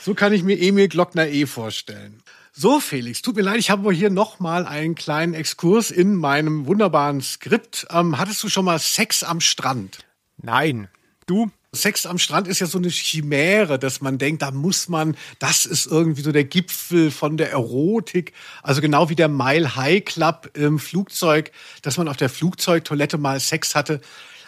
[0.00, 2.22] so kann ich mir Emil Glockner eh vorstellen.
[2.52, 7.20] So, Felix, tut mir leid, ich habe hier nochmal einen kleinen Exkurs in meinem wunderbaren
[7.20, 7.86] Skript.
[7.90, 9.98] Ähm, hattest du schon mal Sex am Strand?
[10.38, 10.88] Nein.
[11.26, 11.52] Du?
[11.74, 15.66] Sex am Strand ist ja so eine Chimäre, dass man denkt, da muss man, das
[15.66, 18.32] ist irgendwie so der Gipfel von der Erotik.
[18.62, 21.52] Also genau wie der Mile High Club im Flugzeug,
[21.82, 24.00] dass man auf der Flugzeugtoilette mal Sex hatte.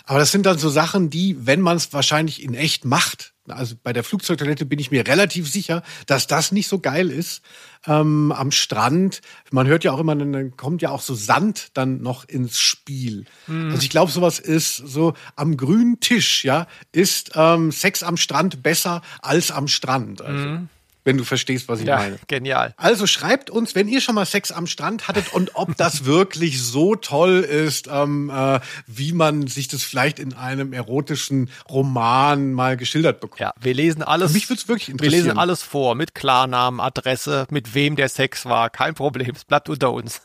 [0.04, 3.74] Aber das sind dann so Sachen, die, wenn man es wahrscheinlich in echt macht, Also
[3.82, 7.42] bei der Flugzeugtoilette bin ich mir relativ sicher, dass das nicht so geil ist.
[7.86, 9.20] Ähm, am Strand,
[9.50, 13.24] man hört ja auch immer, dann kommt ja auch so Sand dann noch ins Spiel.
[13.46, 13.70] Mhm.
[13.70, 18.62] Also ich glaube, sowas ist so am grünen Tisch, ja, ist ähm, Sex am Strand
[18.62, 20.22] besser als am Strand.
[20.22, 20.68] Also, Mhm.
[21.04, 22.18] Wenn du verstehst, was ich Ja, meine.
[22.28, 22.74] genial.
[22.76, 26.62] Also schreibt uns, wenn ihr schon mal Sex am Strand hattet und ob das wirklich
[26.62, 32.76] so toll ist, ähm, äh, wie man sich das vielleicht in einem erotischen Roman mal
[32.76, 33.40] geschildert bekommt.
[33.40, 34.32] Ja, wir lesen alles.
[34.32, 35.24] Mich würde es wirklich Wir interessieren.
[35.26, 38.70] lesen alles vor, mit Klarnamen, Adresse, mit wem der Sex war.
[38.70, 40.20] Kein Problem, es bleibt unter uns.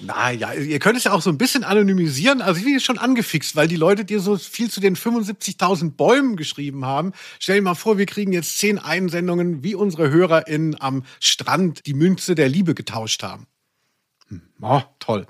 [0.00, 2.40] Naja, ihr könnt es ja auch so ein bisschen anonymisieren.
[2.40, 5.92] Also ich bin jetzt schon angefixt, weil die Leute dir so viel zu den 75.000
[5.92, 7.12] Bäumen geschrieben haben.
[7.38, 11.94] Stell dir mal vor, wir kriegen jetzt zehn Einsendungen, wie unsere HörerInnen am Strand die
[11.94, 13.46] Münze der Liebe getauscht haben.
[14.28, 15.26] Hm, oh, toll.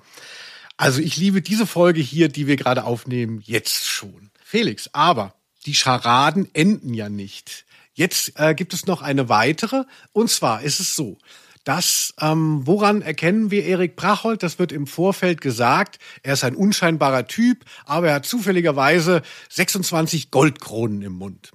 [0.77, 4.31] Also ich liebe diese Folge hier, die wir gerade aufnehmen, jetzt schon.
[4.43, 5.35] Felix, aber
[5.67, 7.67] die Scharaden enden ja nicht.
[7.93, 9.85] Jetzt äh, gibt es noch eine weitere.
[10.13, 11.19] Und zwar ist es so,
[11.65, 14.43] dass, ähm, woran erkennen wir Erik Brachhold?
[14.43, 15.99] Das wird im Vorfeld gesagt.
[16.23, 21.53] Er ist ein unscheinbarer Typ, aber er hat zufälligerweise 26 Goldkronen im Mund.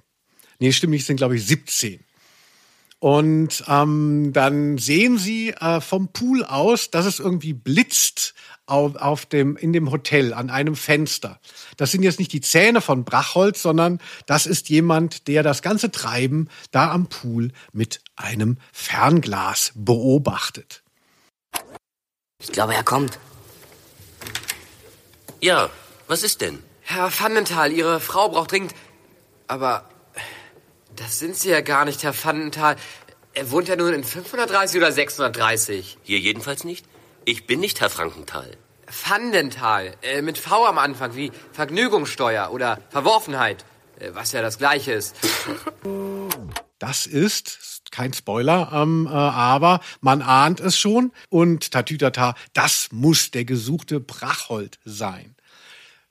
[0.58, 2.00] Nee, stimmt nicht, sind glaube ich 17.
[2.98, 8.34] Und ähm, dann sehen sie äh, vom Pool aus, dass es irgendwie blitzt
[8.66, 11.40] auf, auf dem, in dem Hotel an einem Fenster.
[11.76, 15.90] Das sind jetzt nicht die Zähne von Brachholz, sondern das ist jemand, der das ganze
[15.90, 20.82] Treiben da am Pool mit einem Fernglas beobachtet.
[22.42, 23.18] Ich glaube, er kommt.
[25.40, 25.70] Ja,
[26.06, 26.58] was ist denn?
[26.82, 28.74] Herr Vandenthal, Ihre Frau braucht dringend.
[29.48, 29.88] Aber
[30.94, 32.76] das sind Sie ja gar nicht, Herr Vandenthal.
[33.32, 35.98] Er wohnt ja nun in 530 oder 630.
[36.02, 36.86] Hier jedenfalls nicht.
[37.28, 38.56] Ich bin nicht Herr Frankenthal.
[38.86, 43.64] Vandenthal, äh, mit V am Anfang, wie Vergnügungssteuer oder Verworfenheit,
[43.98, 45.16] äh, was ja das gleiche ist.
[46.78, 51.10] Das ist kein Spoiler, ähm, äh, aber man ahnt es schon.
[51.28, 55.35] Und Tatütata, das muss der gesuchte Brachhold sein.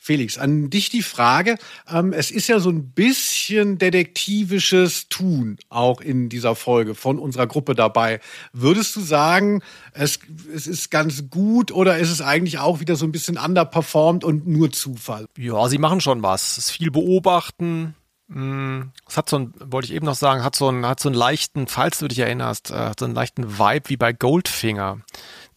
[0.06, 1.58] Felix, an dich die Frage.
[1.91, 7.47] Ähm, es ist ja so ein bisschen detektivisches Tun auch in dieser Folge von unserer
[7.47, 8.20] Gruppe dabei.
[8.53, 10.20] Würdest du sagen, es,
[10.53, 14.45] es ist ganz gut oder ist es eigentlich auch wieder so ein bisschen underperformed und
[14.45, 15.26] nur Zufall?
[15.39, 16.51] Ja, sie machen schon was.
[16.51, 17.95] Es ist viel beobachten.
[18.28, 21.10] Mm, Es hat so ein, wollte ich eben noch sagen, hat so einen, hat so
[21.10, 24.99] einen leichten, falls du dich erinnerst, äh, hat so einen leichten Vibe wie bei Goldfinger.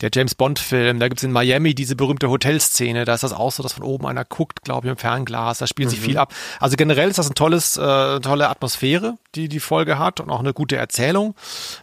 [0.00, 3.62] Der James Bond-Film, da gibt's in Miami diese berühmte Hotelszene, da ist das auch so,
[3.64, 6.04] dass von oben einer guckt, glaube ich, im Fernglas, da spielt sich Mhm.
[6.04, 6.32] viel ab.
[6.60, 10.38] Also generell ist das ein tolles, äh, tolle Atmosphäre, die die Folge hat und auch
[10.40, 11.34] eine gute Erzählung.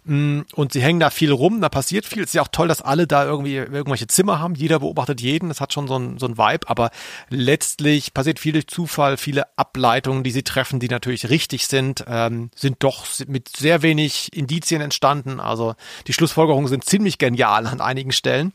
[0.05, 2.24] Mm, Und sie hängen da viel rum, da passiert viel.
[2.24, 5.49] Es ist ja auch toll, dass alle da irgendwie irgendwelche Zimmer haben, jeder beobachtet jeden,
[5.49, 6.91] das hat schon so ein, so ein Vibe, aber
[7.30, 12.49] letztlich passiert viel durch Zufall, viele Ableitungen, die sie treffen, die natürlich richtig sind, ähm,
[12.55, 15.39] sind doch mit sehr wenig Indizien entstanden.
[15.39, 15.76] Also
[16.07, 18.53] die Schlussfolgerungen sind ziemlich genial an einigen Stellen.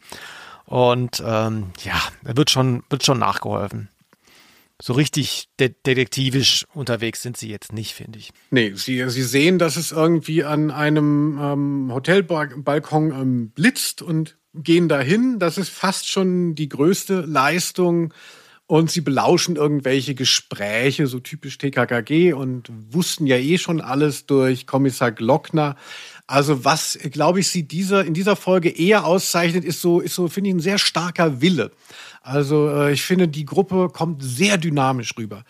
[0.66, 3.88] Und ähm, ja, da wird schon, wird schon nachgeholfen.
[4.80, 8.30] So richtig de detektivisch unterwegs sind sie jetzt nicht, finde ich.
[8.50, 14.88] Nee, sie, sie sehen, dass es irgendwie an einem ähm, Hotelbalkon ähm, blitzt und gehen
[14.88, 15.38] dahin.
[15.38, 18.14] Das ist fast schon die größte Leistung.
[18.66, 24.64] Und sie belauschen irgendwelche Gespräche, so typisch TKKG, und wussten ja eh schon alles durch
[24.64, 25.74] Kommissar Glockner.
[26.30, 30.28] Also was, glaube ich, sie dieser, in dieser Folge eher auszeichnet, ist so, ist so,
[30.28, 31.72] finde ich, ein sehr starker Wille.
[32.22, 35.44] Also äh, ich finde, die Gruppe kommt sehr dynamisch rüber.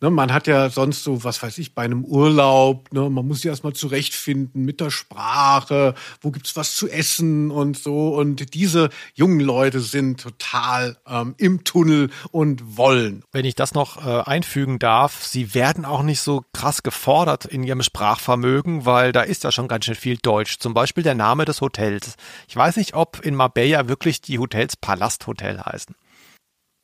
[0.00, 3.38] Ne, man hat ja sonst so, was weiß ich, bei einem Urlaub, ne, man muss
[3.38, 8.14] sich erstmal zurechtfinden mit der Sprache, wo gibt's was zu essen und so.
[8.14, 13.24] Und diese jungen Leute sind total ähm, im Tunnel und wollen.
[13.32, 17.64] Wenn ich das noch äh, einfügen darf, sie werden auch nicht so krass gefordert in
[17.64, 20.60] ihrem Sprachvermögen, weil da ist ja schon ganz schön viel Deutsch.
[20.60, 22.14] Zum Beispiel der Name des Hotels.
[22.46, 25.96] Ich weiß nicht, ob in Marbella wirklich die Hotels Palasthotel heißen.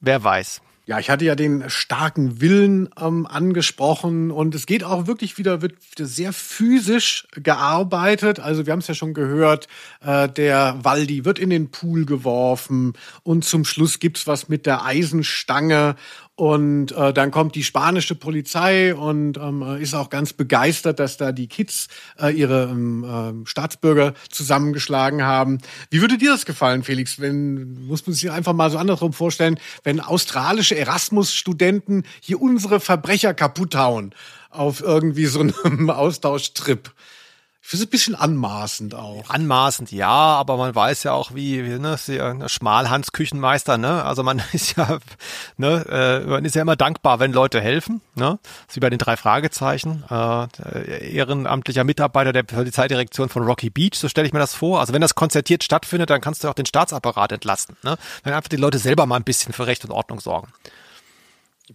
[0.00, 0.62] Wer weiß.
[0.86, 5.62] Ja, ich hatte ja den starken Willen ähm, angesprochen und es geht auch wirklich wieder,
[5.62, 8.38] wird sehr physisch gearbeitet.
[8.38, 9.66] Also wir haben es ja schon gehört,
[10.04, 14.84] äh, der Waldi wird in den Pool geworfen und zum Schluss gibt's was mit der
[14.84, 15.96] Eisenstange
[16.36, 21.16] und äh, dann kommt die spanische Polizei und ähm, äh, ist auch ganz begeistert, dass
[21.16, 21.86] da die Kids
[22.20, 25.58] äh, ihre ähm, äh, Staatsbürger zusammengeschlagen haben.
[25.90, 27.20] Wie würde dir das gefallen, Felix?
[27.20, 33.32] Wenn muss man sich einfach mal so andersrum vorstellen, wenn australische Erasmus-Studenten hier unsere Verbrecher
[33.32, 34.12] kaputt hauen
[34.50, 36.92] auf irgendwie so einem Austauschtrip.
[37.64, 39.30] Ich finde es ein bisschen anmaßend auch.
[39.30, 41.96] Anmaßend, ja, aber man weiß ja auch, wie, wie ne,
[42.46, 44.04] Schmalhans Küchenmeister, ne?
[44.04, 44.98] Also man ist ja,
[45.56, 48.38] ne, äh, man ist ja immer dankbar, wenn Leute helfen, ne?
[48.66, 50.04] Das wie bei den drei Fragezeichen.
[50.10, 54.80] Äh, ehrenamtlicher Mitarbeiter der Polizeidirektion von Rocky Beach, so stelle ich mir das vor.
[54.80, 57.96] Also wenn das konzertiert stattfindet, dann kannst du auch den Staatsapparat entlasten, ne?
[58.24, 60.48] Wenn einfach die Leute selber mal ein bisschen für Recht und Ordnung sorgen.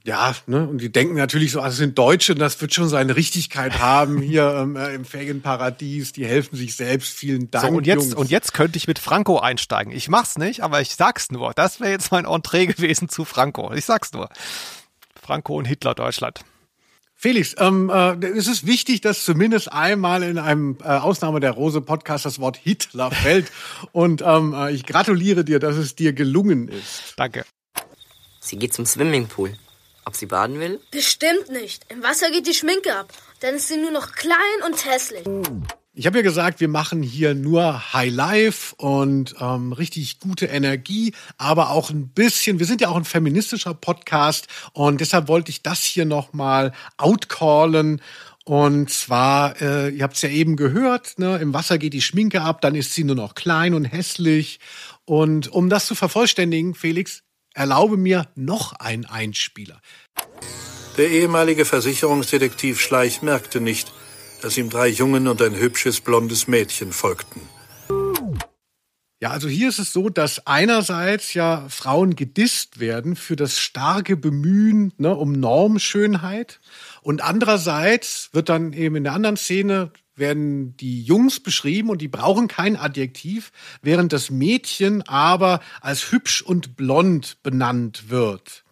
[0.03, 3.79] Ja, ne, und die denken natürlich so, also sind Deutsche, das wird schon seine Richtigkeit
[3.79, 7.65] haben hier ähm, äh, im Ferienparadies, die helfen sich selbst, vielen Dank.
[7.65, 8.13] So, und jetzt, Jungs.
[8.13, 9.91] und jetzt könnte ich mit Franco einsteigen.
[9.91, 11.53] Ich mach's nicht, aber ich sag's nur.
[11.55, 13.73] Das wäre jetzt mein Entree gewesen zu Franco.
[13.73, 14.29] Ich sag's nur.
[15.19, 16.41] Franco und Hitler Deutschland.
[17.15, 21.81] Felix, ähm, äh, es ist wichtig, dass zumindest einmal in einem äh, Ausnahme der Rose
[21.81, 23.51] Podcast das Wort Hitler fällt.
[23.91, 27.15] Und ähm, äh, ich gratuliere dir, dass es dir gelungen ist.
[27.17, 27.43] Danke.
[28.39, 29.57] Sie geht zum Swimmingpool.
[30.09, 30.79] Ob sie baden will?
[30.89, 31.85] Bestimmt nicht.
[31.89, 33.13] Im Wasser geht die Schminke ab.
[33.41, 35.23] Dann ist sie nur noch klein und hässlich.
[35.93, 41.13] Ich habe ja gesagt, wir machen hier nur High Life und ähm, richtig gute Energie,
[41.37, 42.57] aber auch ein bisschen.
[42.57, 46.71] Wir sind ja auch ein feministischer Podcast und deshalb wollte ich das hier noch mal
[46.97, 48.01] outcallen.
[48.45, 52.41] Und zwar, äh, ihr habt es ja eben gehört, ne, im Wasser geht die Schminke
[52.41, 54.59] ab, dann ist sie nur noch klein und hässlich.
[55.05, 57.21] Und um das zu vervollständigen, Felix,
[57.59, 59.81] erlaube mir noch ein Einspieler.
[60.97, 63.91] Der ehemalige Versicherungsdetektiv Schleich merkte nicht,
[64.41, 67.41] dass ihm drei Jungen und ein hübsches blondes Mädchen folgten.
[69.21, 74.15] Ja, also hier ist es so, dass einerseits ja Frauen gedisst werden für das starke
[74.15, 76.61] Bemühen ne, um Normschönheit
[77.01, 82.07] und andererseits wird dann eben in der anderen Szene werden die Jungs beschrieben und die
[82.07, 83.51] brauchen kein Adjektiv,
[83.81, 88.63] während das Mädchen aber als hübsch und blond benannt wird.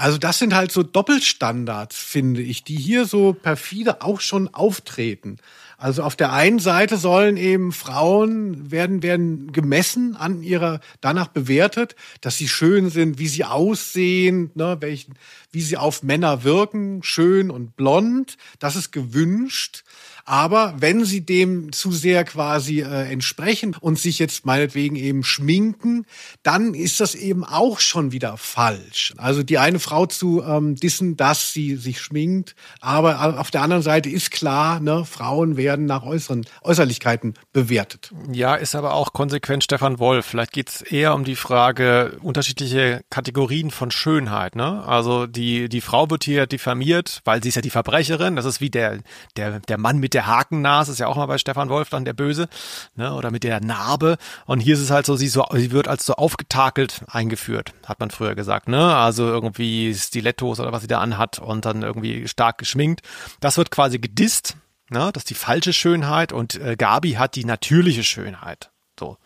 [0.00, 5.36] Also das sind halt so Doppelstandards, finde ich, die hier so perfide auch schon auftreten.
[5.76, 11.96] Also auf der einen Seite sollen eben Frauen werden, werden gemessen an ihrer, danach bewertet,
[12.22, 15.14] dass sie schön sind, wie sie aussehen, ne, welchen,
[15.52, 18.38] wie sie auf Männer wirken, schön und blond.
[18.58, 19.84] Das ist gewünscht.
[20.24, 26.06] Aber wenn sie dem zu sehr quasi äh, entsprechen und sich jetzt meinetwegen eben schminken,
[26.42, 29.14] dann ist das eben auch schon wieder falsch.
[29.16, 33.82] Also die eine Frau zu ähm, dissen, dass sie sich schminkt, aber auf der anderen
[33.82, 38.12] Seite ist klar, ne, Frauen werden nach äußeren Äußerlichkeiten bewertet.
[38.32, 40.26] Ja, ist aber auch konsequent Stefan Wolf.
[40.26, 44.56] Vielleicht geht es eher um die Frage unterschiedliche Kategorien von Schönheit.
[44.56, 44.84] Ne?
[44.84, 48.36] Also die die Frau wird hier diffamiert, weil sie ist ja die Verbrecherin.
[48.36, 48.98] Das ist wie der
[49.36, 52.12] der der Mann mit der Hakennase, ist ja auch mal bei Stefan Wolf dann der
[52.12, 52.48] Böse,
[52.94, 53.14] ne?
[53.14, 54.16] oder mit der Narbe.
[54.46, 58.00] Und hier ist es halt so, sie, so, sie wird als so aufgetakelt eingeführt, hat
[58.00, 58.68] man früher gesagt.
[58.68, 58.96] Ne?
[58.96, 63.02] Also irgendwie Stilettos oder was sie da anhat und dann irgendwie stark geschminkt.
[63.40, 64.56] Das wird quasi gedisst.
[64.90, 65.10] Ne?
[65.12, 68.70] Das ist die falsche Schönheit und äh, Gabi hat die natürliche Schönheit.
[68.98, 69.16] So.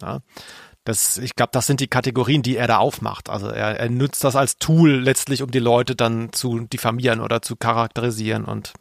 [0.00, 0.22] Ne?
[0.84, 3.28] Das, ich glaube, das sind die Kategorien, die er da aufmacht.
[3.28, 7.40] Also er, er nutzt das als Tool letztlich, um die Leute dann zu diffamieren oder
[7.40, 8.72] zu charakterisieren und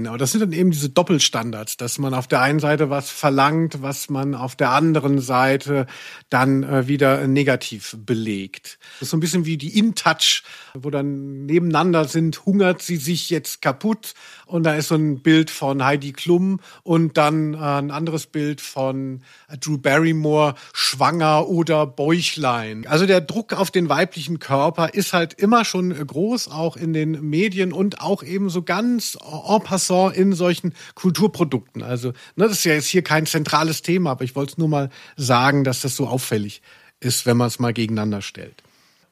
[0.00, 3.82] Genau, das sind dann eben diese Doppelstandards, dass man auf der einen Seite was verlangt,
[3.82, 5.86] was man auf der anderen Seite
[6.30, 8.78] dann äh, wieder negativ belegt.
[8.94, 10.42] Das ist so ein bisschen wie die In-Touch,
[10.72, 14.14] wo dann nebeneinander sind, hungert sie sich jetzt kaputt
[14.50, 18.60] und da ist so ein Bild von Heidi Klum und dann äh, ein anderes Bild
[18.60, 19.22] von
[19.60, 22.86] Drew Barrymore, schwanger oder Bäuchlein.
[22.86, 27.28] Also der Druck auf den weiblichen Körper ist halt immer schon groß, auch in den
[27.28, 29.16] Medien und auch eben so ganz
[29.48, 31.82] en passant in solchen Kulturprodukten.
[31.82, 34.68] Also ne, das ist ja jetzt hier kein zentrales Thema, aber ich wollte es nur
[34.68, 36.62] mal sagen, dass das so auffällig
[36.98, 38.62] ist, wenn man es mal gegeneinander stellt.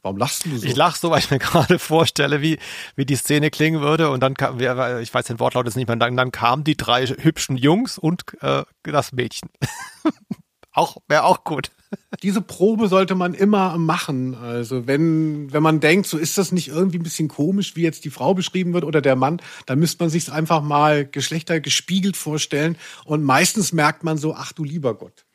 [0.08, 0.66] Warum lachst du so?
[0.66, 2.58] Ich lach so, weil ich mir gerade vorstelle, wie,
[2.96, 4.08] wie die Szene klingen würde.
[4.08, 7.04] Und dann kam, ich weiß den Wortlaut jetzt nicht mehr, dann, dann kamen die drei
[7.06, 9.50] hübschen Jungs und äh, das Mädchen.
[10.72, 11.72] auch, wäre auch gut.
[12.22, 14.34] Diese Probe sollte man immer machen.
[14.34, 18.06] Also wenn, wenn man denkt, so ist das nicht irgendwie ein bisschen komisch, wie jetzt
[18.06, 22.16] die Frau beschrieben wird oder der Mann, dann müsste man sich einfach mal Geschlechter gespiegelt
[22.16, 22.78] vorstellen.
[23.04, 25.26] Und meistens merkt man so, ach du lieber Gott.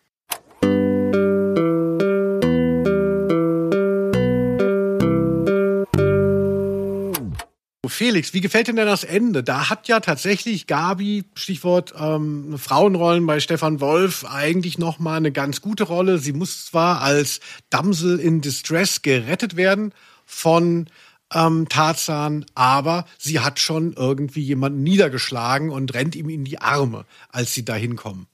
[7.85, 9.43] Felix, wie gefällt dir denn das Ende?
[9.43, 15.33] Da hat ja tatsächlich Gabi, Stichwort ähm, Frauenrollen bei Stefan Wolf, eigentlich noch mal eine
[15.33, 16.17] ganz gute Rolle.
[16.17, 19.93] Sie muss zwar als Damsel in Distress gerettet werden
[20.25, 20.87] von
[21.33, 27.05] ähm, Tarzan, aber sie hat schon irgendwie jemanden niedergeschlagen und rennt ihm in die Arme,
[27.29, 28.27] als sie da hinkommen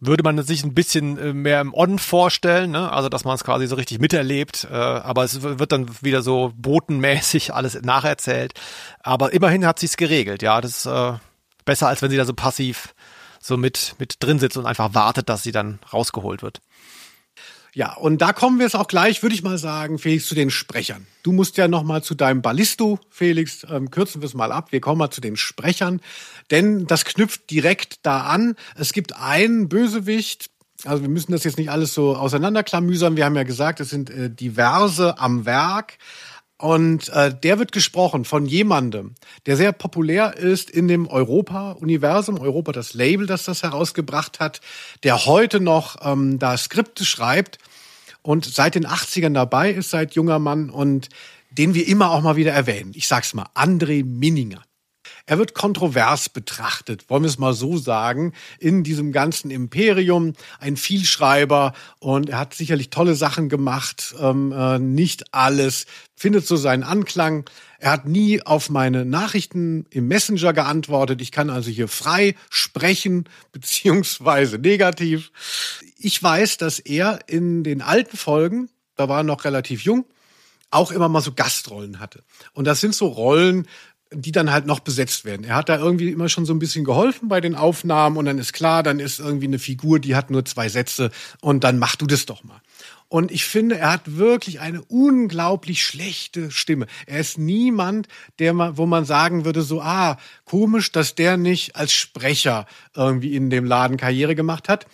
[0.00, 2.90] würde man sich ein bisschen äh, mehr im On vorstellen, ne?
[2.90, 6.52] also dass man es quasi so richtig miterlebt, äh, aber es wird dann wieder so
[6.56, 8.54] botenmäßig alles nacherzählt.
[9.02, 11.12] Aber immerhin hat sie es geregelt, ja, das ist äh,
[11.64, 12.94] besser, als wenn sie da so passiv
[13.42, 16.60] so mit, mit drin sitzt und einfach wartet, dass sie dann rausgeholt wird.
[17.72, 20.50] Ja, und da kommen wir jetzt auch gleich, würde ich mal sagen, Felix, zu den
[20.50, 21.06] Sprechern.
[21.22, 24.72] Du musst ja noch mal zu deinem Ballisto, Felix, ähm, kürzen wir es mal ab.
[24.72, 26.00] Wir kommen mal zu den Sprechern,
[26.50, 28.56] denn das knüpft direkt da an.
[28.74, 30.50] Es gibt einen Bösewicht,
[30.84, 33.16] also wir müssen das jetzt nicht alles so auseinanderklamüsern.
[33.16, 35.98] Wir haben ja gesagt, es sind äh, diverse am Werk.
[36.60, 39.14] Und äh, der wird gesprochen von jemandem,
[39.46, 44.60] der sehr populär ist in dem Europa-Universum, Europa das Label, das das herausgebracht hat,
[45.02, 47.56] der heute noch ähm, da Skripte schreibt
[48.20, 51.08] und seit den 80ern dabei ist, seit junger Mann und
[51.50, 52.92] den wir immer auch mal wieder erwähnen.
[52.94, 54.62] Ich sag's mal, André Minninger.
[55.30, 60.32] Er wird kontrovers betrachtet, wollen wir es mal so sagen, in diesem ganzen Imperium.
[60.58, 64.12] Ein Vielschreiber und er hat sicherlich tolle Sachen gemacht.
[64.18, 67.48] Ähm, äh, nicht alles findet so seinen Anklang.
[67.78, 71.22] Er hat nie auf meine Nachrichten im Messenger geantwortet.
[71.22, 75.30] Ich kann also hier frei sprechen, beziehungsweise negativ.
[75.96, 80.06] Ich weiß, dass er in den alten Folgen, da war er noch relativ jung,
[80.70, 82.22] auch immer mal so Gastrollen hatte.
[82.52, 83.66] Und das sind so Rollen,
[84.12, 85.44] die dann halt noch besetzt werden.
[85.44, 88.38] Er hat da irgendwie immer schon so ein bisschen geholfen bei den Aufnahmen und dann
[88.38, 91.96] ist klar, dann ist irgendwie eine Figur, die hat nur zwei Sätze und dann mach
[91.96, 92.60] du das doch mal.
[93.08, 96.86] Und ich finde, er hat wirklich eine unglaublich schlechte Stimme.
[97.06, 98.06] Er ist niemand,
[98.38, 103.34] der man, wo man sagen würde, so, ah, komisch, dass der nicht als Sprecher irgendwie
[103.34, 104.86] in dem Laden Karriere gemacht hat.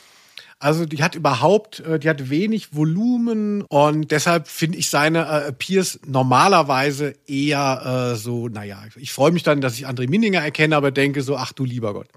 [0.59, 5.53] Also die hat überhaupt, äh, die hat wenig Volumen und deshalb finde ich seine äh,
[5.53, 10.77] Peers normalerweise eher äh, so, naja, ich freue mich dann, dass ich André Minninger erkenne,
[10.77, 12.09] aber denke so, ach du lieber Gott.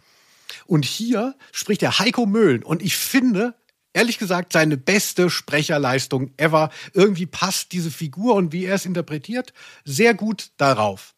[0.68, 3.56] Und hier spricht der Heiko Möhlen und ich finde,
[3.92, 6.70] ehrlich gesagt, seine beste Sprecherleistung ever.
[6.94, 11.14] Irgendwie passt diese Figur und wie er es interpretiert, sehr gut darauf.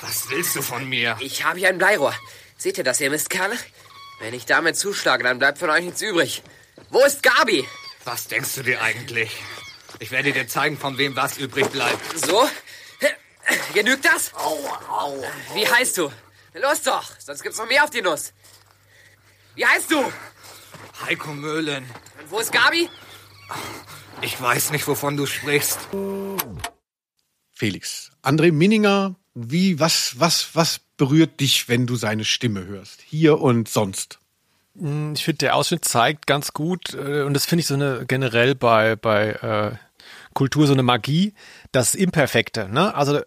[0.00, 1.16] Was willst du von mir?
[1.20, 2.14] Ich habe hier ein Bleirohr.
[2.56, 3.54] Seht ihr das, ihr Mistkerle?
[4.20, 6.42] Wenn ich damit zuschlage, dann bleibt von euch nichts übrig.
[6.90, 7.66] Wo ist Gabi?
[8.04, 9.30] Was denkst du dir eigentlich?
[10.00, 12.18] Ich werde dir zeigen, von wem was übrig bleibt.
[12.18, 12.48] So?
[13.74, 14.34] Genügt das?
[14.34, 14.58] Au,
[14.90, 15.24] au.
[15.54, 16.10] Wie heißt du?
[16.54, 18.32] Los doch, sonst gibt's noch mehr auf die Nuss.
[19.54, 20.04] Wie heißt du?
[21.06, 21.84] Heiko Möhlen.
[22.20, 22.88] Und wo ist Gabi?
[24.22, 25.78] Ich weiß nicht, wovon du sprichst.
[27.52, 33.00] Felix, André Minninger, wie, was, was, was berührt dich, wenn du seine Stimme hörst?
[33.02, 34.18] Hier und sonst?
[34.78, 38.04] Hm, ich finde, der Ausschnitt zeigt ganz gut, äh, und das finde ich so eine
[38.06, 39.76] generell bei, bei äh,
[40.34, 41.34] Kultur so eine Magie,
[41.72, 42.68] das Imperfekte.
[42.68, 42.94] Ne?
[42.94, 43.20] Also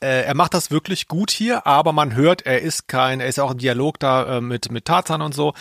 [0.00, 3.38] äh, er macht das wirklich gut hier, aber man hört, er ist kein, er ist
[3.38, 5.52] auch im Dialog da äh, mit, mit Tarzan und so.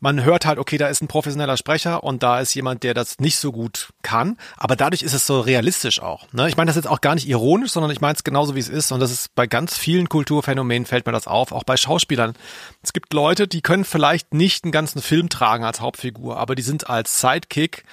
[0.00, 3.18] Man hört halt, okay, da ist ein professioneller Sprecher und da ist jemand, der das
[3.18, 4.36] nicht so gut kann.
[4.56, 6.30] Aber dadurch ist es so realistisch auch.
[6.32, 6.48] Ne?
[6.48, 8.68] Ich meine das jetzt auch gar nicht ironisch, sondern ich meine es genauso, wie es
[8.68, 8.92] ist.
[8.92, 12.34] Und das ist bei ganz vielen Kulturphänomenen fällt mir das auf, auch bei Schauspielern.
[12.82, 16.62] Es gibt Leute, die können vielleicht nicht einen ganzen Film tragen als Hauptfigur, aber die
[16.62, 17.84] sind als Sidekick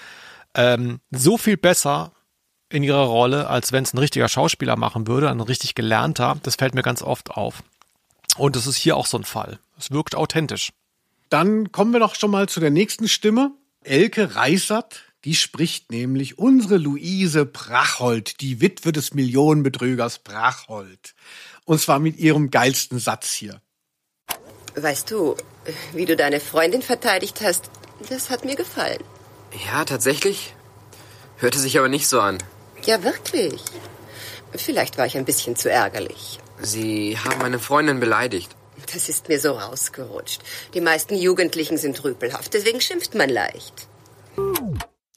[0.55, 2.11] ähm, so viel besser
[2.73, 6.37] in ihrer Rolle, als wenn es ein richtiger Schauspieler machen würde, ein richtig gelernter.
[6.43, 7.63] Das fällt mir ganz oft auf.
[8.37, 9.59] Und das ist hier auch so ein Fall.
[9.77, 10.71] Es wirkt authentisch.
[11.29, 13.51] Dann kommen wir noch schon mal zu der nächsten Stimme.
[13.83, 21.13] Elke Reissert, die spricht nämlich unsere Luise Prachhold, die Witwe des Millionenbetrügers Prachhold.
[21.65, 23.61] Und zwar mit ihrem geilsten Satz hier.
[24.75, 25.35] Weißt du,
[25.93, 27.69] wie du deine Freundin verteidigt hast,
[28.09, 29.03] das hat mir gefallen.
[29.67, 30.55] Ja, tatsächlich.
[31.37, 32.39] Hörte sich aber nicht so an.
[32.85, 33.61] Ja, wirklich.
[34.51, 36.39] Vielleicht war ich ein bisschen zu ärgerlich.
[36.61, 38.55] Sie haben meine Freundin beleidigt.
[38.93, 40.41] Das ist mir so rausgerutscht.
[40.73, 43.87] Die meisten Jugendlichen sind rüpelhaft, deswegen schimpft man leicht.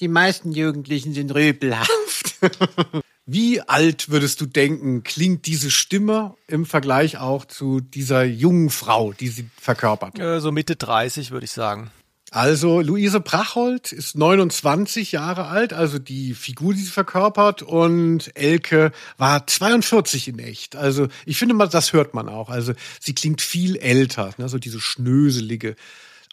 [0.00, 2.36] Die meisten Jugendlichen sind rüpelhaft.
[3.28, 9.12] Wie alt würdest du denken, klingt diese Stimme im Vergleich auch zu dieser jungen Frau,
[9.12, 10.18] die sie verkörpert?
[10.20, 11.90] Äh, so Mitte 30 würde ich sagen.
[12.37, 18.93] Also Luise Prachhold ist 29 Jahre alt, also die Figur, die sie verkörpert, und Elke
[19.16, 20.76] war 42 in echt.
[20.76, 22.51] Also ich finde mal, das hört man auch.
[22.51, 24.51] Also sie klingt viel älter, ne?
[24.51, 25.76] so diese schnöselige,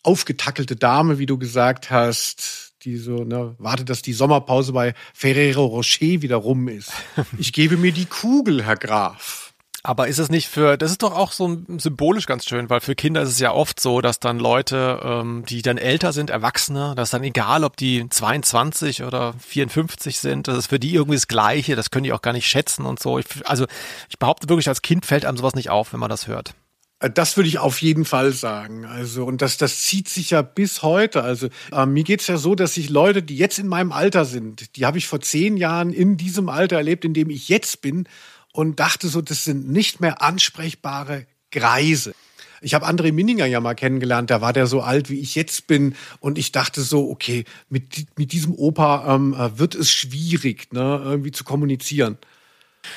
[0.03, 5.65] aufgetackelte Dame, wie du gesagt hast, die so, ne, wartet, dass die Sommerpause bei Ferrero
[5.67, 6.91] Rocher wieder rum ist.
[7.37, 9.42] Ich gebe mir die Kugel, Herr Graf.
[9.85, 12.95] Aber ist es nicht für, das ist doch auch so symbolisch ganz schön, weil für
[12.95, 16.93] Kinder ist es ja oft so, dass dann Leute, ähm, die dann älter sind, Erwachsene,
[16.95, 21.17] das ist dann egal, ob die 22 oder 54 sind, das ist für die irgendwie
[21.17, 23.19] das Gleiche, das können die auch gar nicht schätzen und so.
[23.19, 23.65] Ich, also
[24.09, 26.53] ich behaupte wirklich, als Kind fällt einem sowas nicht auf, wenn man das hört.
[26.99, 28.85] Äh, das würde ich auf jeden Fall sagen.
[28.85, 31.23] Also, und das, das zieht sich ja bis heute.
[31.23, 34.77] Also, äh, mir geht's ja so, dass ich Leute, die jetzt in meinem Alter sind,
[34.77, 38.07] die habe ich vor zehn Jahren in diesem Alter erlebt, in dem ich jetzt bin
[38.53, 42.15] und dachte so, das sind nicht mehr ansprechbare Greise.
[42.61, 45.67] Ich habe André Minninger ja mal kennengelernt, da war der so alt, wie ich jetzt
[45.67, 45.95] bin.
[46.21, 51.01] Und ich dachte so, okay, mit, mit diesem Opa ähm, äh, wird es schwierig, ne,
[51.03, 52.17] irgendwie zu kommunizieren.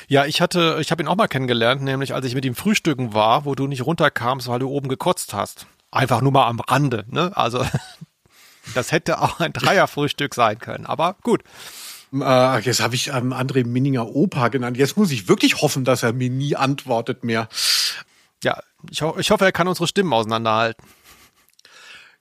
[0.07, 3.13] Ja, ich hatte, ich habe ihn auch mal kennengelernt, nämlich als ich mit ihm frühstücken
[3.13, 5.67] war, wo du nicht runterkamst, weil du oben gekotzt hast.
[5.91, 7.35] Einfach nur mal am Rande, ne?
[7.35, 7.65] Also
[8.73, 11.43] das hätte auch ein Dreierfrühstück sein können, aber gut.
[12.13, 14.77] Äh, jetzt habe ich ähm, André Minninger Opa genannt.
[14.77, 17.49] Jetzt muss ich wirklich hoffen, dass er mir nie antwortet mehr.
[18.43, 20.83] Ja, ich, ho ich hoffe, er kann unsere Stimmen auseinanderhalten.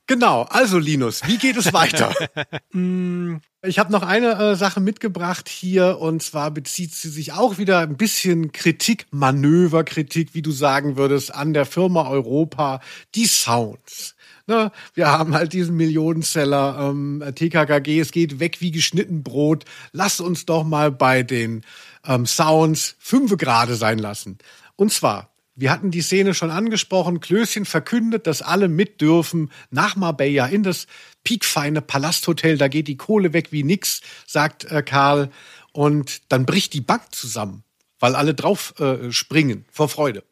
[0.09, 2.15] Genau, also Linus, wie geht es weiter?
[2.73, 7.59] Mm, ich habe noch eine äh, Sache mitgebracht hier und zwar bezieht sie sich auch
[7.59, 12.81] wieder ein bisschen Kritik, Manöverkritik, wie du sagen würdest, an der Firma Europa,
[13.15, 14.16] die Sounds.
[14.49, 19.65] Ne, wir haben halt diesen Millionenseller ähm, TKKG, es geht weg wie geschnitten Brot.
[19.93, 21.63] Lass uns doch mal bei den
[22.07, 24.39] ähm, Sounds fünf Grade sein lassen.
[24.77, 27.21] Und zwar wir hatten die Szene schon angesprochen.
[27.21, 30.87] Klößchen verkündet, dass alle mit dürfen nach Marbella in das
[31.25, 32.59] piekfeine Palasthotel.
[32.59, 35.31] Da geht die Kohle weg wie nix, sagt äh, Karl.
[35.73, 37.65] Und dann bricht die Bank zusammen,
[37.99, 40.25] weil alle drauf äh, springen vor Freude.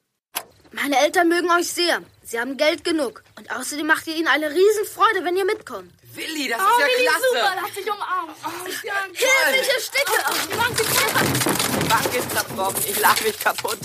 [0.73, 2.01] Meine Eltern mögen euch sehr.
[2.25, 3.23] Sie haben Geld genug.
[3.37, 5.93] Und außerdem macht ihr ihnen eine Riesenfreude, wenn ihr mitkommt.
[6.15, 7.25] Willi, das oh, ist ja Willi, klasse.
[7.33, 8.35] super, lass dich umarmen.
[8.45, 10.13] Oh, ist ja Hilfe, ich ersticke.
[10.29, 12.83] Oh, die Bank ist Die Bank ist zerbrochen.
[12.89, 13.79] Ich lach mich kaputt.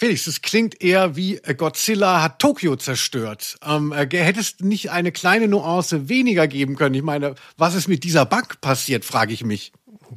[0.00, 3.56] Felix, es klingt eher wie äh, Godzilla hat Tokio zerstört.
[3.64, 6.94] Ähm, äh, hättest nicht eine kleine Nuance weniger geben können?
[6.94, 9.72] Ich meine, was ist mit dieser Bank passiert, frage ich mich.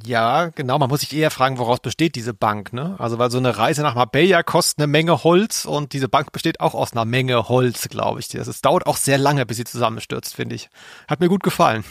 [0.06, 0.80] Ja, genau.
[0.80, 2.96] Man muss sich eher fragen, woraus besteht diese Bank, ne?
[2.98, 6.60] Also, weil so eine Reise nach Marbella kostet eine Menge Holz und diese Bank besteht
[6.60, 8.34] auch aus einer Menge Holz, glaube ich.
[8.34, 10.70] Es dauert auch sehr lange, bis sie zusammenstürzt, finde ich.
[11.08, 11.84] Hat mir gut gefallen.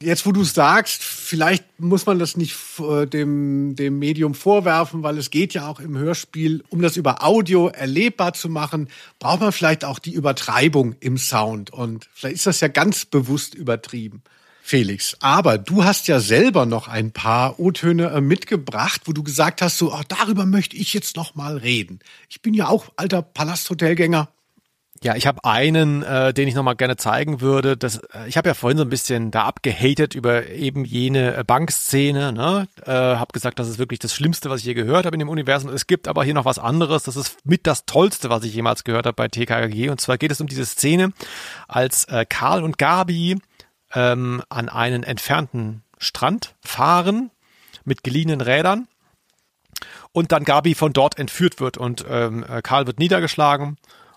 [0.00, 5.16] Jetzt, wo du sagst, vielleicht muss man das nicht äh, dem, dem Medium vorwerfen, weil
[5.16, 8.88] es geht ja auch im Hörspiel, um das über Audio erlebbar zu machen,
[9.18, 11.70] braucht man vielleicht auch die Übertreibung im Sound.
[11.70, 14.22] Und vielleicht ist das ja ganz bewusst übertrieben.
[14.66, 19.62] Felix, aber du hast ja selber noch ein paar O-Töne äh, mitgebracht, wo du gesagt
[19.62, 22.00] hast, so, ach, darüber möchte ich jetzt noch mal reden.
[22.28, 24.28] Ich bin ja auch alter Palasthotelgänger.
[25.04, 27.76] Ja, ich habe einen, äh, den ich nochmal gerne zeigen würde.
[27.76, 31.44] Das, äh, ich habe ja vorhin so ein bisschen da abgehatet über eben jene äh,
[31.44, 32.32] Bankszene.
[32.32, 32.66] Ne?
[32.84, 35.28] Äh, habe gesagt, das ist wirklich das Schlimmste, was ich je gehört habe in dem
[35.28, 35.70] Universum.
[35.70, 37.04] Es gibt aber hier noch was anderes.
[37.04, 39.90] Das ist mit das Tollste, was ich jemals gehört habe bei TKG.
[39.90, 41.12] Und zwar geht es um diese Szene,
[41.68, 43.38] als äh, Karl und Gabi
[43.94, 47.30] ähm, an einen entfernten Strand fahren
[47.84, 48.88] mit geliehenen Rädern
[50.12, 53.76] und dann Gabi von dort entführt wird und ähm, äh, Karl wird niedergeschlagen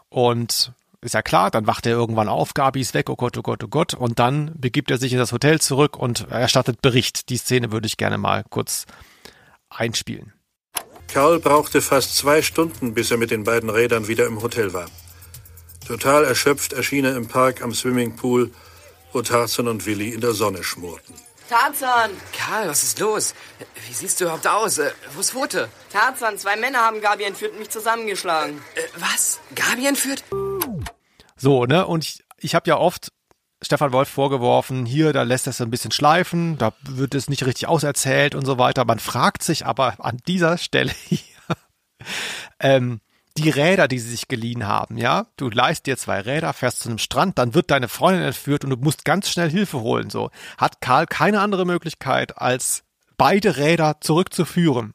[0.10, 3.42] und ist ja klar, dann wacht er irgendwann auf, Gabi ist weg, oh Gott, oh
[3.42, 3.94] Gott, oh Gott.
[3.94, 7.30] Und dann begibt er sich in das Hotel zurück und erstattet Bericht.
[7.30, 8.86] Die Szene würde ich gerne mal kurz
[9.70, 10.34] einspielen.
[11.08, 14.88] Karl brauchte fast zwei Stunden, bis er mit den beiden Rädern wieder im Hotel war.
[15.88, 18.52] Total erschöpft erschien er im Park am Swimmingpool,
[19.14, 21.16] wo Tarzan und Willi in der Sonne schmorten.
[21.50, 22.12] Tarzan!
[22.38, 23.34] Karl, was ist los?
[23.88, 24.78] Wie siehst du überhaupt aus?
[24.78, 25.70] Äh, wo ist Pfote?
[25.92, 28.62] Tarzan, zwei Männer haben Gabi entführt und mich zusammengeschlagen.
[28.76, 29.40] Äh, was?
[29.56, 30.24] Gabi entführt?
[31.36, 31.88] So, ne?
[31.88, 33.12] Und ich, ich habe ja oft
[33.62, 37.46] Stefan Wolf vorgeworfen, hier, da lässt er es ein bisschen schleifen, da wird es nicht
[37.46, 38.86] richtig auserzählt und so weiter.
[38.86, 41.20] Man fragt sich aber an dieser Stelle hier,
[42.60, 43.02] ähm,
[43.38, 46.90] die Räder, die sie sich geliehen haben, ja, du leist dir zwei Räder, fährst zu
[46.90, 50.32] einem Strand, dann wird deine Freundin entführt und du musst ganz schnell Hilfe holen, so.
[50.58, 52.84] Hat Karl keine andere Möglichkeit, als
[53.18, 54.94] beide Räder zurückzuführen.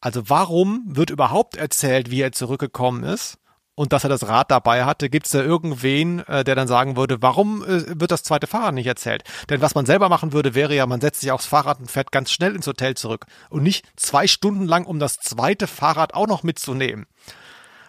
[0.00, 3.38] Also warum wird überhaupt erzählt, wie er zurückgekommen ist?
[3.74, 6.96] und dass er das Rad dabei hatte, gibt es da irgendwen, äh, der dann sagen
[6.96, 9.24] würde, warum äh, wird das zweite Fahrrad nicht erzählt?
[9.48, 12.12] Denn was man selber machen würde, wäre ja, man setzt sich aufs Fahrrad und fährt
[12.12, 16.26] ganz schnell ins Hotel zurück und nicht zwei Stunden lang, um das zweite Fahrrad auch
[16.26, 17.06] noch mitzunehmen.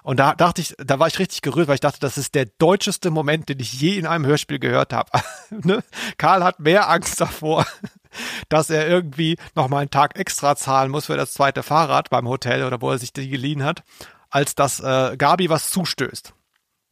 [0.03, 2.45] Und da dachte ich, da war ich richtig gerührt, weil ich dachte, das ist der
[2.45, 5.09] deutscheste Moment, den ich je in einem Hörspiel gehört habe.
[5.49, 5.83] ne?
[6.17, 7.65] Karl hat mehr Angst davor,
[8.49, 12.27] dass er irgendwie noch mal einen Tag extra zahlen muss für das zweite Fahrrad beim
[12.27, 13.83] Hotel oder wo er sich die geliehen hat,
[14.29, 16.33] als dass äh, Gabi was zustößt.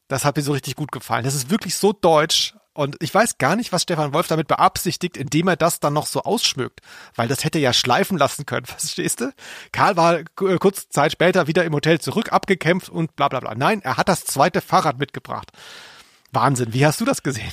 [0.08, 1.26] Das hat mir so richtig gut gefallen.
[1.26, 2.56] Das ist wirklich so deutsch.
[2.74, 6.08] Und ich weiß gar nicht, was Stefan Wolf damit beabsichtigt, indem er das dann noch
[6.08, 6.80] so ausschmückt.
[7.16, 9.34] Weil das hätte ja schleifen lassen können, verstehst du?
[9.72, 10.26] Karl war äh,
[10.60, 13.56] kurze Zeit später wieder im Hotel zurück, abgekämpft und bla bla bla.
[13.56, 15.52] Nein, er hat das zweite Fahrrad mitgebracht.
[16.32, 17.52] Wahnsinn, wie hast du das gesehen?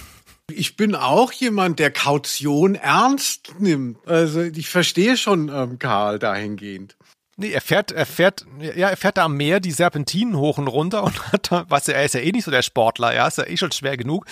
[0.50, 3.98] Ich bin auch jemand, der Kaution ernst nimmt.
[4.08, 6.96] Also ich verstehe schon ähm, Karl dahingehend.
[7.40, 10.66] Nee, er fährt, er fährt, ja, er fährt da am Meer die Serpentinen hoch und
[10.66, 13.38] runter und hat da, du, er ist ja eh nicht so der Sportler, ja, ist
[13.38, 14.26] ja eh schon schwer genug.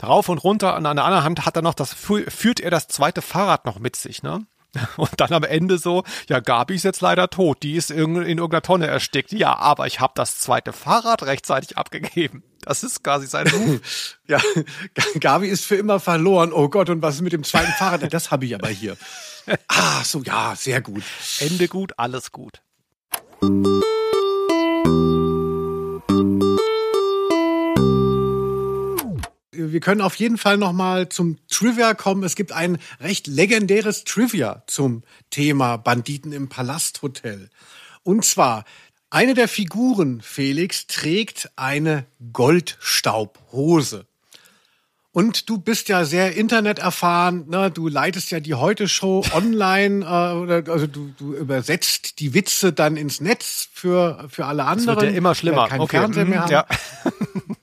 [0.00, 2.86] Rauf und runter und an der anderen Hand hat er noch das, führt er das
[2.86, 4.46] zweite Fahrrad noch mit sich, ne?
[4.96, 8.38] Und dann am Ende so, ja, Gabi ist jetzt leider tot, die ist in, in
[8.38, 9.32] irgendeiner Tonne erstickt.
[9.32, 12.42] Ja, aber ich habe das zweite Fahrrad rechtzeitig abgegeben.
[12.62, 14.18] Das ist quasi sein Ruf.
[14.28, 14.40] ja,
[15.20, 16.52] Gabi ist für immer verloren.
[16.52, 18.02] Oh Gott, und was ist mit dem zweiten Fahrrad?
[18.12, 18.96] Das habe ich aber hier.
[19.68, 21.02] Ah, so, ja, sehr gut.
[21.38, 22.60] Ende gut, alles gut.
[29.72, 32.22] Wir können auf jeden Fall noch mal zum Trivia kommen.
[32.22, 37.50] Es gibt ein recht legendäres Trivia zum Thema Banditen im Palasthotel.
[38.02, 38.64] Und zwar
[39.10, 44.06] eine der Figuren Felix trägt eine Goldstaubhose.
[45.14, 47.70] Und du bist ja sehr interneterfahren, ne?
[47.70, 52.96] du leitest ja die Heute-Show online, äh, oder, also du, du übersetzt die Witze dann
[52.96, 54.96] ins Netz für, für alle anderen.
[54.96, 55.68] Das wird ja immer schlimmer.
[55.68, 55.98] Kein okay.
[55.98, 56.50] Fernseher mehr mhm, haben.
[56.50, 56.66] Ja.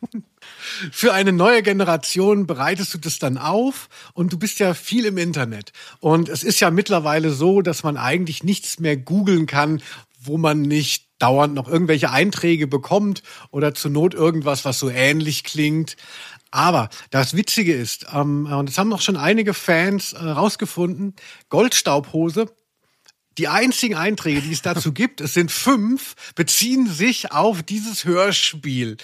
[0.92, 5.18] für eine neue Generation bereitest du das dann auf und du bist ja viel im
[5.18, 5.72] Internet.
[6.00, 9.82] Und es ist ja mittlerweile so, dass man eigentlich nichts mehr googeln kann,
[10.22, 15.44] wo man nicht dauernd noch irgendwelche Einträge bekommt oder zur Not irgendwas, was so ähnlich
[15.44, 15.96] klingt.
[16.52, 21.16] Aber das Witzige ist, ähm, und das haben auch schon einige Fans äh, rausgefunden,
[21.50, 22.48] Goldstaubhose
[23.40, 28.98] die einzigen Einträge, die es dazu gibt, es sind fünf, beziehen sich auf dieses Hörspiel.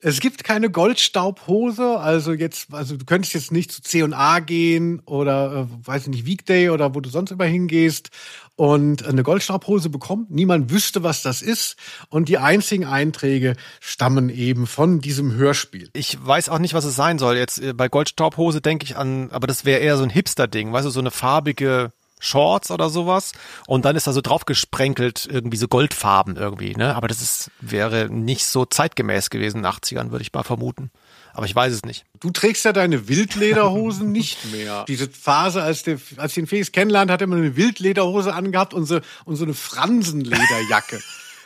[0.00, 5.68] Es gibt keine Goldstaubhose, also jetzt, also du könntest jetzt nicht zu C&A gehen oder,
[5.68, 8.10] äh, weiß ich nicht, Weekday oder wo du sonst immer hingehst
[8.56, 10.26] und eine Goldstaubhose bekommen.
[10.28, 11.76] Niemand wüsste, was das ist.
[12.08, 15.88] Und die einzigen Einträge stammen eben von diesem Hörspiel.
[15.94, 17.36] Ich weiß auch nicht, was es sein soll.
[17.36, 20.86] Jetzt äh, bei Goldstaubhose denke ich an, aber das wäre eher so ein Hipster-Ding, weißt
[20.86, 23.32] du, so eine farbige Shorts oder sowas
[23.66, 26.96] und dann ist da so drauf gesprenkelt irgendwie so Goldfarben irgendwie, ne?
[26.96, 30.90] Aber das ist wäre nicht so zeitgemäß gewesen in den 80ern, würde ich mal vermuten.
[31.36, 32.06] Aber ich weiß es nicht.
[32.18, 34.84] Du trägst ja deine Wildlederhosen nicht mehr.
[34.88, 38.72] Diese Phase, als, der, als ich den Felix kennenlernt, hat er immer eine Wildlederhose angehabt
[38.72, 40.98] und so, und so eine Fransenlederjacke.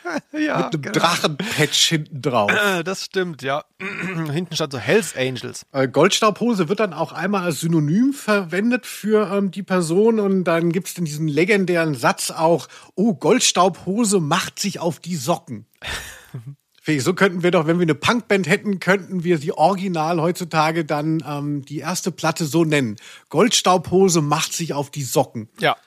[0.33, 0.99] ja, mit einem genau.
[0.99, 2.51] Drachenpatch hinten drauf.
[2.83, 3.63] Das stimmt, ja.
[4.31, 5.65] hinten stand so Hells Angels.
[5.71, 10.71] Äh, Goldstaubhose wird dann auch einmal als Synonym verwendet für ähm, die Person und dann
[10.71, 15.65] gibt es in diesem legendären Satz auch, oh, Goldstaubhose macht sich auf die Socken.
[16.97, 21.23] So könnten wir doch, wenn wir eine Punkband hätten, könnten wir sie original heutzutage dann
[21.25, 22.95] ähm, die erste Platte so nennen.
[23.29, 25.47] Goldstaubhose macht sich auf die Socken.
[25.59, 25.77] Ja.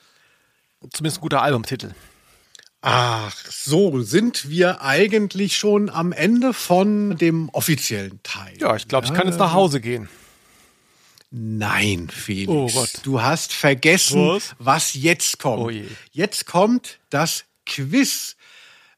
[0.93, 1.91] Zumindest ein guter Albumtitel.
[2.87, 8.55] Ach, so sind wir eigentlich schon am Ende von dem offiziellen Teil.
[8.59, 10.07] Ja, ich glaube, ich kann jetzt nach Hause gehen.
[11.31, 12.51] Nein, Felix.
[12.51, 12.91] Oh Gott.
[13.01, 15.63] Du hast vergessen, was, was jetzt kommt.
[15.63, 15.71] Oh
[16.11, 18.35] jetzt kommt das Quiz.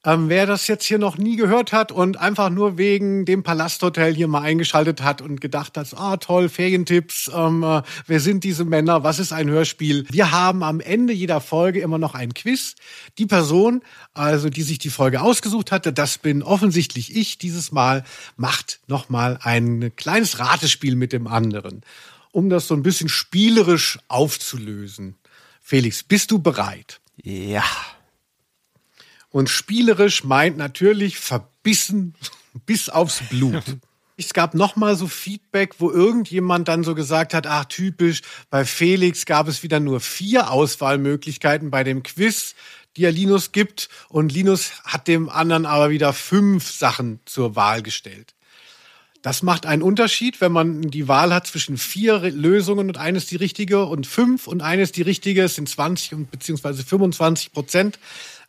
[0.07, 4.15] Ähm, wer das jetzt hier noch nie gehört hat und einfach nur wegen dem Palasthotel
[4.15, 8.63] hier mal eingeschaltet hat und gedacht hat, ah toll, Ferientipps, ähm, äh, wer sind diese
[8.63, 10.05] Männer, was ist ein Hörspiel?
[10.09, 12.75] Wir haben am Ende jeder Folge immer noch ein Quiz.
[13.17, 13.81] Die Person,
[14.13, 18.05] also die sich die Folge ausgesucht hatte, das bin offensichtlich ich dieses Mal,
[18.37, 21.81] macht nochmal ein kleines Ratespiel mit dem anderen,
[22.31, 25.17] um das so ein bisschen spielerisch aufzulösen.
[25.59, 27.01] Felix, bist du bereit?
[27.21, 27.65] Ja.
[29.29, 32.15] Und spielerisch meint natürlich verbissen
[32.65, 33.63] bis aufs Blut.
[34.19, 38.65] Es gab noch mal so Feedback, wo irgendjemand dann so gesagt hat, ach typisch, bei
[38.65, 42.55] Felix gab es wieder nur vier Auswahlmöglichkeiten bei dem Quiz,
[42.95, 43.89] die er Linus gibt.
[44.09, 48.33] Und Linus hat dem anderen aber wieder fünf Sachen zur Wahl gestellt.
[49.21, 53.35] Das macht einen Unterschied, wenn man die Wahl hat zwischen vier Lösungen und eines die
[53.35, 57.99] richtige und fünf und eines die richtige, es sind 20 und beziehungsweise 25 Prozent.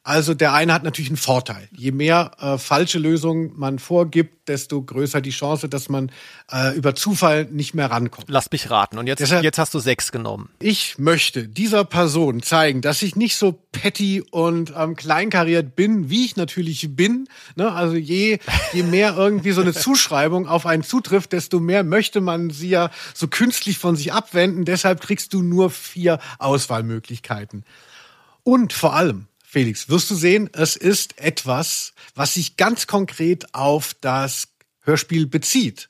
[0.09, 1.68] Also der eine hat natürlich einen Vorteil.
[1.70, 6.11] Je mehr äh, falsche Lösungen man vorgibt, desto größer die Chance, dass man
[6.50, 8.24] äh, über Zufall nicht mehr rankommt.
[8.30, 8.96] Lass mich raten.
[8.96, 10.48] Und jetzt, Deshalb, jetzt hast du sechs genommen.
[10.61, 16.24] Ich möchte dieser Person zeigen, dass ich nicht so petty und ähm, kleinkariert bin, wie
[16.24, 17.28] ich natürlich bin.
[17.56, 17.70] Ne?
[17.70, 18.38] Also je,
[18.72, 22.88] je mehr irgendwie so eine Zuschreibung auf einen zutrifft, desto mehr möchte man sie ja
[23.12, 24.64] so künstlich von sich abwenden.
[24.64, 27.62] Deshalb kriegst du nur vier Auswahlmöglichkeiten.
[28.42, 33.94] Und vor allem, Felix, wirst du sehen, es ist etwas, was sich ganz konkret auf
[34.03, 34.49] das
[34.82, 35.88] Hörspiel bezieht.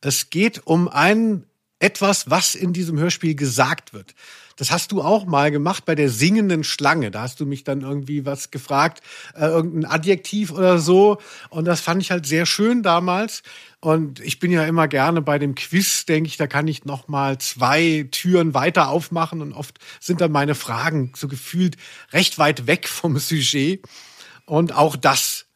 [0.00, 1.44] Es geht um ein
[1.80, 4.14] etwas, was in diesem Hörspiel gesagt wird.
[4.62, 7.10] Das hast du auch mal gemacht bei der singenden Schlange.
[7.10, 9.02] Da hast du mich dann irgendwie was gefragt,
[9.34, 11.18] äh, irgendein Adjektiv oder so.
[11.50, 13.42] Und das fand ich halt sehr schön damals.
[13.80, 17.08] Und ich bin ja immer gerne bei dem Quiz, denke ich, da kann ich noch
[17.08, 21.76] mal zwei Türen weiter aufmachen und oft sind dann meine Fragen so gefühlt
[22.12, 23.82] recht weit weg vom Sujet.
[24.46, 25.46] Und auch das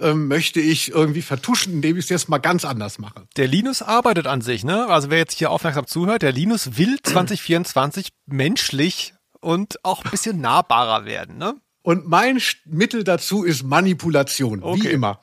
[0.00, 3.26] ähm, möchte ich irgendwie vertuschen, indem ich es jetzt mal ganz anders mache.
[3.36, 4.86] Der Linus arbeitet an sich, ne?
[4.88, 10.40] Also wer jetzt hier aufmerksam zuhört, der Linus will 2024 menschlich und auch ein bisschen
[10.40, 11.54] nahbarer werden, ne?
[11.82, 14.90] Und mein Mittel dazu ist Manipulation, wie Okay.
[14.92, 15.20] immer.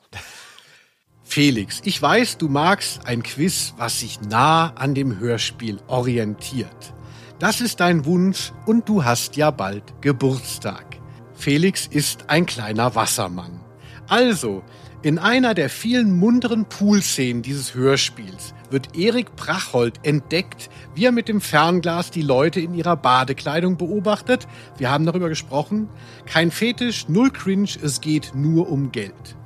[1.24, 6.94] Felix, ich weiß, du magst ein Quiz, was sich nah an dem Hörspiel orientiert.
[7.38, 10.98] Das ist dein Wunsch und du hast ja bald Geburtstag.
[11.34, 13.61] Felix ist ein kleiner Wassermann.
[14.08, 14.62] Also,
[15.02, 21.28] in einer der vielen munteren Poolszenen dieses Hörspiels wird Erik Prachhold entdeckt, wie er mit
[21.28, 24.46] dem Fernglas die Leute in ihrer Badekleidung beobachtet.
[24.78, 25.88] Wir haben darüber gesprochen.
[26.24, 29.36] Kein Fetisch, null Cringe, es geht nur um Geld.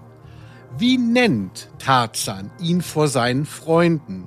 [0.78, 4.26] Wie nennt Tarzan ihn vor seinen Freunden?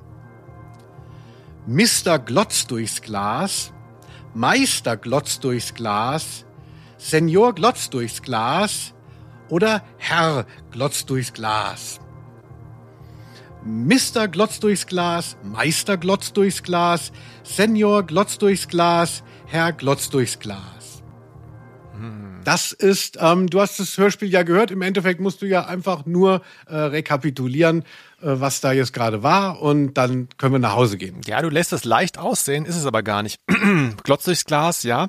[1.66, 2.18] Mr.
[2.18, 3.72] Glotz durchs Glas,
[4.34, 6.44] Meister Glotz durchs Glas,
[6.98, 8.94] Senior Glotz durchs Glas
[9.50, 12.00] oder Herr Glotz durchs Glas?
[13.64, 14.28] Mr.
[14.28, 17.12] Glotz durchs Glas, Meister Glotz durchs Glas,
[17.42, 20.80] Senior Glotz durchs Glas, Herr Glotz durchs Glas.
[22.44, 24.70] Das ist, ähm, du hast das Hörspiel ja gehört.
[24.70, 27.84] Im Endeffekt musst du ja einfach nur äh, rekapitulieren, äh,
[28.22, 31.20] was da jetzt gerade war, und dann können wir nach Hause gehen.
[31.26, 33.40] Ja, du lässt es leicht aussehen, ist es aber gar nicht.
[34.04, 35.08] Glotz durchs Glas, ja.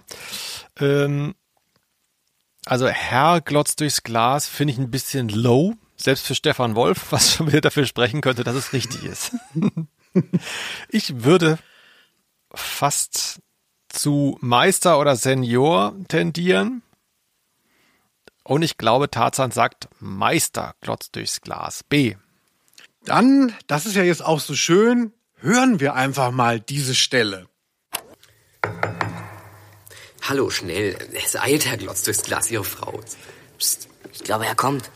[0.79, 1.33] Ähm,
[2.71, 7.33] also Herr Glotz durchs Glas finde ich ein bisschen low, selbst für Stefan Wolf, was
[7.33, 9.35] schon wieder dafür sprechen könnte, dass es richtig ist.
[10.87, 11.59] ich würde
[12.53, 13.41] fast
[13.89, 16.81] zu Meister oder Senior tendieren.
[18.45, 21.83] Und ich glaube, Tarzan sagt Meister Glotz durchs Glas.
[21.83, 22.15] B.
[23.03, 25.11] Dann, das ist ja jetzt auch so schön,
[25.41, 27.49] hören wir einfach mal diese Stelle.
[30.21, 30.95] Hallo, schnell.
[31.13, 32.99] Es eilt, Herr Glotz, durchs Glas, Ihre Frau.
[33.57, 33.87] Psst.
[34.13, 34.91] Ich glaube, er kommt.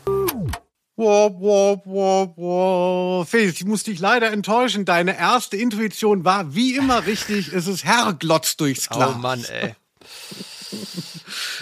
[0.96, 3.28] Wow, wow, wow, wow.
[3.28, 4.84] Felix, ich muss dich leider enttäuschen.
[4.84, 7.52] Deine erste Intuition war wie immer richtig.
[7.52, 9.14] Es ist Herr Glotz durchs Glas.
[9.14, 9.74] Oh Mann, ey.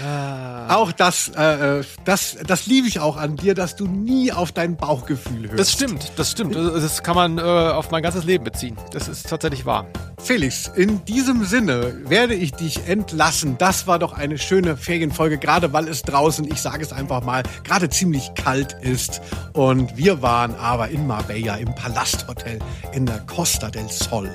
[0.00, 4.52] Auch das, äh, äh, das, das liebe ich auch an dir, dass du nie auf
[4.52, 5.58] dein Bauchgefühl hörst.
[5.58, 6.56] Das stimmt, das stimmt.
[6.56, 8.76] Das kann man äh, auf mein ganzes Leben beziehen.
[8.92, 9.86] Das ist tatsächlich wahr.
[10.18, 13.56] Felix, in diesem Sinne werde ich dich entlassen.
[13.58, 17.42] Das war doch eine schöne Ferienfolge, gerade weil es draußen, ich sage es einfach mal,
[17.62, 19.20] gerade ziemlich kalt ist.
[19.52, 22.58] Und wir waren aber in Marbella im Palasthotel
[22.92, 24.34] in der Costa del Sol.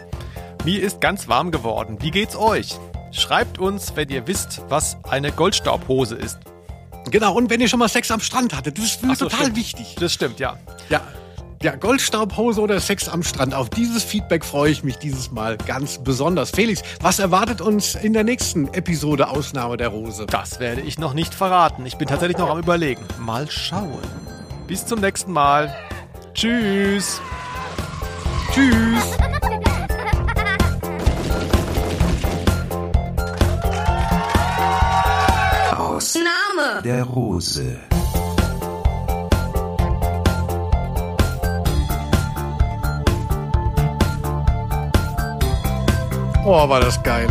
[0.63, 1.97] Mir ist ganz warm geworden.
[2.01, 2.77] Wie geht's euch?
[3.11, 6.39] Schreibt uns, wenn ihr wisst, was eine Goldstaubhose ist.
[7.09, 9.55] Genau, und wenn ihr schon mal Sex am Strand hattet, das ist so, total stimmt.
[9.55, 9.95] wichtig.
[9.99, 10.57] Das stimmt, ja.
[10.89, 11.01] Ja.
[11.61, 13.53] Ja, Goldstaubhose oder Sex am Strand.
[13.53, 16.51] Auf dieses Feedback freue ich mich dieses Mal ganz besonders.
[16.51, 20.25] Felix, was erwartet uns in der nächsten Episode Ausnahme der Rose?
[20.25, 21.85] Das werde ich noch nicht verraten.
[21.85, 23.03] Ich bin tatsächlich noch am Überlegen.
[23.19, 23.99] Mal schauen.
[24.67, 25.75] Bis zum nächsten Mal.
[26.33, 27.19] Tschüss.
[28.53, 29.17] Tschüss.
[36.83, 37.77] Der Rose.
[46.45, 47.27] Oh, war das geil.